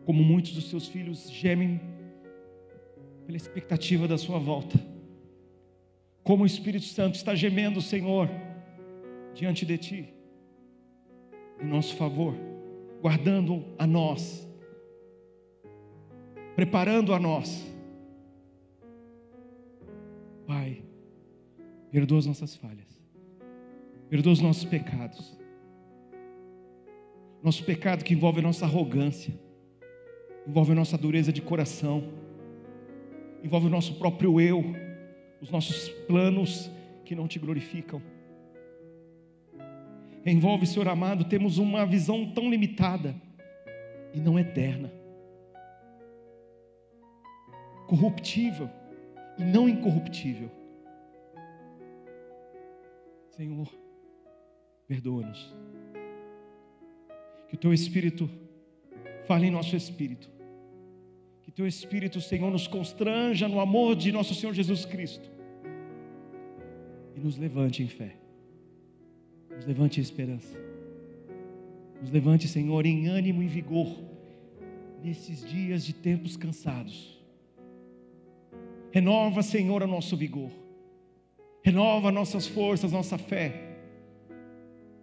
como 0.05 0.22
muitos 0.22 0.53
dos 0.53 0.68
Seus 0.68 0.89
filhos 0.89 1.30
gemem 1.30 1.80
pela 3.24 3.37
expectativa 3.37 4.09
da 4.09 4.18
Sua 4.18 4.39
volta, 4.39 4.78
como 6.24 6.43
o 6.43 6.47
Espírito 6.47 6.87
Santo 6.87 7.14
está 7.14 7.37
gemendo, 7.37 7.80
Senhor, 7.80 8.28
diante 9.32 9.64
de 9.64 9.78
Ti, 9.78 10.09
em 11.61 11.66
nosso 11.66 11.95
favor 11.95 12.45
guardando 13.07 13.64
a 13.78 13.86
nós, 13.86 14.44
preparando 16.57 17.14
a 17.14 17.20
nós. 17.20 17.64
Pai, 20.44 20.82
perdoa 21.92 22.18
as 22.18 22.26
nossas 22.26 22.57
falhas, 22.57 23.00
perdoa 24.11 24.32
os 24.32 24.40
nossos 24.40 24.64
pecados, 24.64 25.38
nosso 27.40 27.62
pecado 27.62 28.02
que 28.02 28.12
envolve 28.12 28.40
a 28.40 28.42
nossa 28.42 28.64
arrogância, 28.64 29.38
envolve 30.44 30.72
a 30.72 30.74
nossa 30.74 30.98
dureza 30.98 31.32
de 31.32 31.40
coração, 31.40 32.12
envolve 33.40 33.68
o 33.68 33.70
nosso 33.70 33.94
próprio 34.00 34.40
eu, 34.40 34.64
os 35.40 35.48
nossos 35.48 35.90
planos 36.09 36.68
que 37.04 37.14
não 37.14 37.28
te 37.28 37.38
glorificam 37.38 38.02
envolve, 40.33 40.66
Senhor 40.66 40.89
amado, 40.89 41.24
temos 41.24 41.59
uma 41.59 41.87
visão 41.87 42.33
tão 42.33 42.51
limitada 42.51 43.14
e 44.12 44.20
não 44.20 44.39
eterna, 44.39 44.93
corruptível 47.87 48.68
e 49.39 49.45
não 49.45 49.68
incorruptível. 49.68 50.51
Senhor, 53.31 53.68
perdoa-nos. 54.89 55.55
Que 57.49 57.55
o 57.55 57.59
Teu 57.59 57.72
Espírito 57.72 58.29
fale 59.27 59.47
em 59.47 59.51
nosso 59.51 59.77
espírito. 59.77 60.29
Que 61.43 61.53
Teu 61.53 61.66
Espírito, 61.66 62.20
Senhor, 62.20 62.51
nos 62.51 62.66
constranja 62.66 63.47
no 63.47 63.61
amor 63.61 63.95
de 63.95 64.11
nosso 64.11 64.35
Senhor 64.35 64.53
Jesus 64.53 64.85
Cristo 64.85 65.31
e 67.14 67.20
nos 67.20 67.37
levante 67.37 67.83
em 67.83 67.89
fé. 67.89 68.26
Nos 69.57 69.66
levante 69.66 69.98
em 69.98 70.02
esperança. 70.02 70.57
Nos 72.00 72.11
levante, 72.11 72.46
Senhor, 72.46 72.84
em 72.86 73.09
ânimo 73.09 73.42
e 73.42 73.48
vigor 73.48 73.88
nesses 75.02 75.44
dias 75.44 75.84
de 75.84 75.94
tempos 75.94 76.36
cansados. 76.36 77.16
Renova, 78.90 79.42
Senhor, 79.42 79.82
o 79.82 79.86
nosso 79.86 80.16
vigor. 80.16 80.50
Renova 81.62 82.12
nossas 82.12 82.46
forças, 82.46 82.92
nossa 82.92 83.18
fé. 83.18 83.78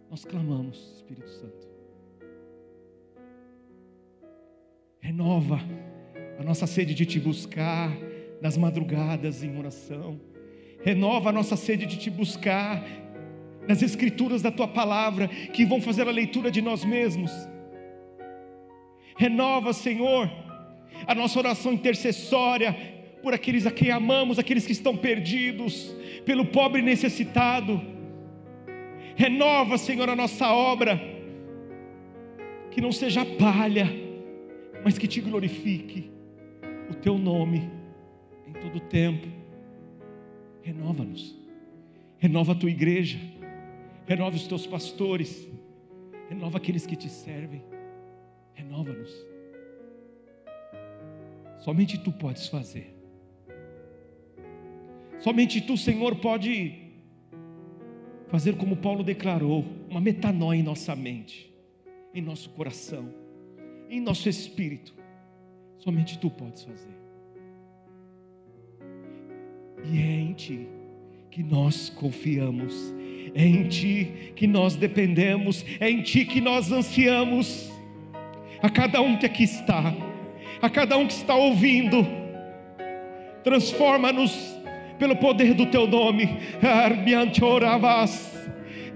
Nós 0.10 0.24
clamamos, 0.24 0.96
Espírito 0.96 1.30
Santo. 1.30 1.68
Renova 5.00 5.60
a 6.40 6.44
nossa 6.44 6.66
sede 6.66 6.94
de 6.94 7.06
te 7.06 7.20
buscar 7.20 7.92
nas 8.42 8.58
madrugadas 8.58 9.44
em 9.44 9.58
oração. 9.58 10.20
Renova 10.82 11.30
a 11.30 11.34
nossa 11.34 11.56
sede 11.56 11.86
de 11.86 11.98
te 11.98 12.10
buscar 12.10 12.84
nas 13.68 13.82
escrituras 13.82 14.42
da 14.42 14.52
tua 14.52 14.68
palavra, 14.68 15.28
que 15.28 15.66
vão 15.66 15.82
fazer 15.82 16.08
a 16.08 16.12
leitura 16.12 16.52
de 16.52 16.62
nós 16.62 16.84
mesmos. 16.84 17.32
Renova, 19.18 19.74
Senhor, 19.74 20.30
a 21.08 21.16
nossa 21.16 21.40
oração 21.40 21.74
intercessória 21.74 22.76
por 23.22 23.34
aqueles 23.34 23.66
a 23.66 23.72
quem 23.72 23.90
amamos, 23.90 24.38
aqueles 24.38 24.66
que 24.66 24.74
estão 24.74 24.98
perdidos, 24.98 25.96
pelo 26.26 26.46
pobre 26.46 26.82
necessitado. 26.82 27.82
Renova, 29.16 29.78
Senhor, 29.78 30.10
a 30.10 30.16
nossa 30.16 30.52
obra, 30.52 31.00
que 32.72 32.82
não 32.82 32.92
seja 32.92 33.24
palha, 33.24 33.90
mas 34.84 34.98
que 34.98 35.08
te 35.08 35.22
glorifique 35.22 36.12
o 36.90 36.96
teu 36.96 37.18
nome 37.18 37.70
em 38.48 38.54
todo 38.54 38.78
o 38.78 38.82
tempo. 38.82 39.28
Renova-nos, 40.62 41.38
renova 42.18 42.54
a 42.54 42.56
tua 42.56 42.70
igreja 42.70 43.20
renova 44.06 44.36
os 44.36 44.48
teus 44.48 44.68
pastores, 44.68 45.48
renova 46.30 46.58
aqueles 46.58 46.86
que 46.86 46.96
te 46.96 47.10
servem, 47.10 47.64
renova-nos. 48.54 49.12
Somente 51.60 51.98
tu 51.98 52.12
podes 52.12 52.48
fazer. 52.48 52.94
Somente 55.20 55.62
tu, 55.62 55.78
Senhor, 55.78 56.18
pode 56.18 56.84
fazer 58.28 58.58
como 58.58 58.76
Paulo 58.76 59.04
declarou, 59.04 59.64
uma 59.90 60.02
metanoia 60.02 60.60
em 60.60 60.64
nossa 60.64 60.96
mente, 60.96 61.54
em 62.14 62.22
nosso 62.22 62.50
coração, 62.50 63.14
em 63.90 64.02
nosso 64.02 64.28
espírito. 64.28 64.94
Somente 65.78 66.18
tu 66.18 66.30
podes 66.30 66.64
fazer. 66.64 66.96
E 69.86 69.98
é 69.98 70.20
em 70.20 70.34
ti 70.34 70.68
que 71.30 71.44
nós 71.44 71.90
confiamos 71.90 72.94
é 73.36 73.46
em 73.46 73.64
Ti 73.68 74.34
que 74.36 74.48
nós 74.48 74.76
dependemos, 74.76 75.66
é 75.80 75.90
em 75.90 76.02
Ti 76.02 76.26
que 76.26 76.42
nós 76.42 76.72
ansiamos. 76.72 77.72
A 78.62 78.70
cada 78.70 79.02
um 79.02 79.18
que 79.18 79.26
aqui 79.26 79.44
está, 79.44 79.94
a 80.62 80.70
cada 80.70 80.98
um 80.98 81.06
que 81.06 81.14
está 81.14 81.36
ouvindo, 81.36 82.08
transforma-nos 83.44 84.58
pelo 84.98 85.18
poder 85.18 85.54
do 85.54 85.66
Teu 85.66 85.86
nome. 85.86 86.38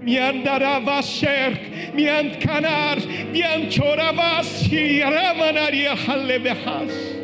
Miandaravasher, 0.00 1.92
Miancanar, 1.92 2.96
Mianchoravasi, 3.32 5.00
Ramanaria 5.00 5.92
Halebehas. 5.92 7.17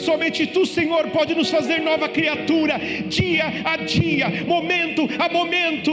Somente 0.00 0.46
tu, 0.46 0.64
Senhor, 0.66 1.10
pode 1.10 1.34
nos 1.34 1.50
fazer 1.50 1.80
nova 1.80 2.08
criatura, 2.08 2.78
dia 3.08 3.46
a 3.64 3.76
dia, 3.76 4.44
momento 4.46 5.02
a 5.18 5.28
momento. 5.28 5.92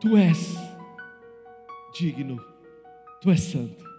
Tu 0.00 0.16
és 0.16 0.56
digno, 1.98 2.40
tu 3.20 3.30
és 3.30 3.40
santo. 3.40 3.89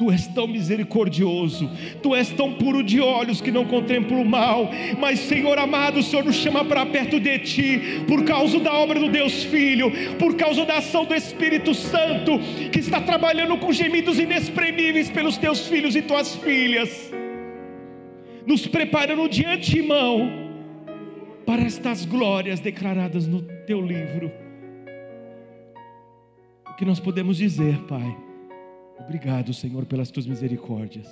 Tu 0.00 0.10
és 0.10 0.26
tão 0.28 0.46
misericordioso, 0.46 1.70
Tu 2.02 2.14
és 2.14 2.30
tão 2.30 2.54
puro 2.54 2.82
de 2.82 3.02
olhos 3.02 3.42
que 3.42 3.50
não 3.50 3.66
contempla 3.66 4.16
o 4.16 4.24
mal, 4.24 4.70
mas 4.98 5.18
Senhor 5.18 5.58
amado, 5.58 5.98
o 5.98 6.02
Senhor 6.02 6.24
nos 6.24 6.36
chama 6.36 6.64
para 6.64 6.86
perto 6.86 7.20
de 7.20 7.38
Ti, 7.40 8.02
por 8.08 8.24
causa 8.24 8.58
da 8.60 8.72
obra 8.72 8.98
do 8.98 9.10
Deus 9.10 9.44
Filho, 9.44 9.92
por 10.18 10.36
causa 10.36 10.64
da 10.64 10.78
ação 10.78 11.04
do 11.04 11.14
Espírito 11.14 11.74
Santo, 11.74 12.38
que 12.72 12.78
está 12.78 13.02
trabalhando 13.02 13.58
com 13.58 13.70
gemidos 13.70 14.18
inexprimíveis 14.18 15.10
pelos 15.10 15.36
Teus 15.36 15.66
filhos 15.66 15.94
e 15.94 16.00
Tuas 16.00 16.34
filhas, 16.36 17.12
nos 18.46 18.66
preparando 18.66 19.28
de 19.28 19.44
antemão 19.44 20.48
para 21.44 21.60
estas 21.60 22.06
glórias 22.06 22.58
declaradas 22.58 23.26
no 23.26 23.42
Teu 23.66 23.82
livro. 23.82 24.32
O 26.70 26.74
que 26.76 26.86
nós 26.86 26.98
podemos 26.98 27.36
dizer, 27.36 27.76
Pai? 27.80 28.29
Obrigado, 29.10 29.52
Senhor, 29.52 29.84
pelas 29.86 30.08
tuas 30.08 30.24
misericórdias. 30.24 31.08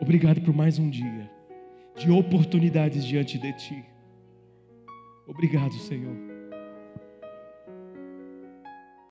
Obrigado 0.00 0.40
por 0.40 0.54
mais 0.54 0.78
um 0.78 0.88
dia 0.88 1.30
de 1.94 2.10
oportunidades 2.10 3.04
diante 3.04 3.36
de 3.36 3.52
Ti. 3.52 3.84
Obrigado, 5.26 5.74
Senhor. 5.74 6.29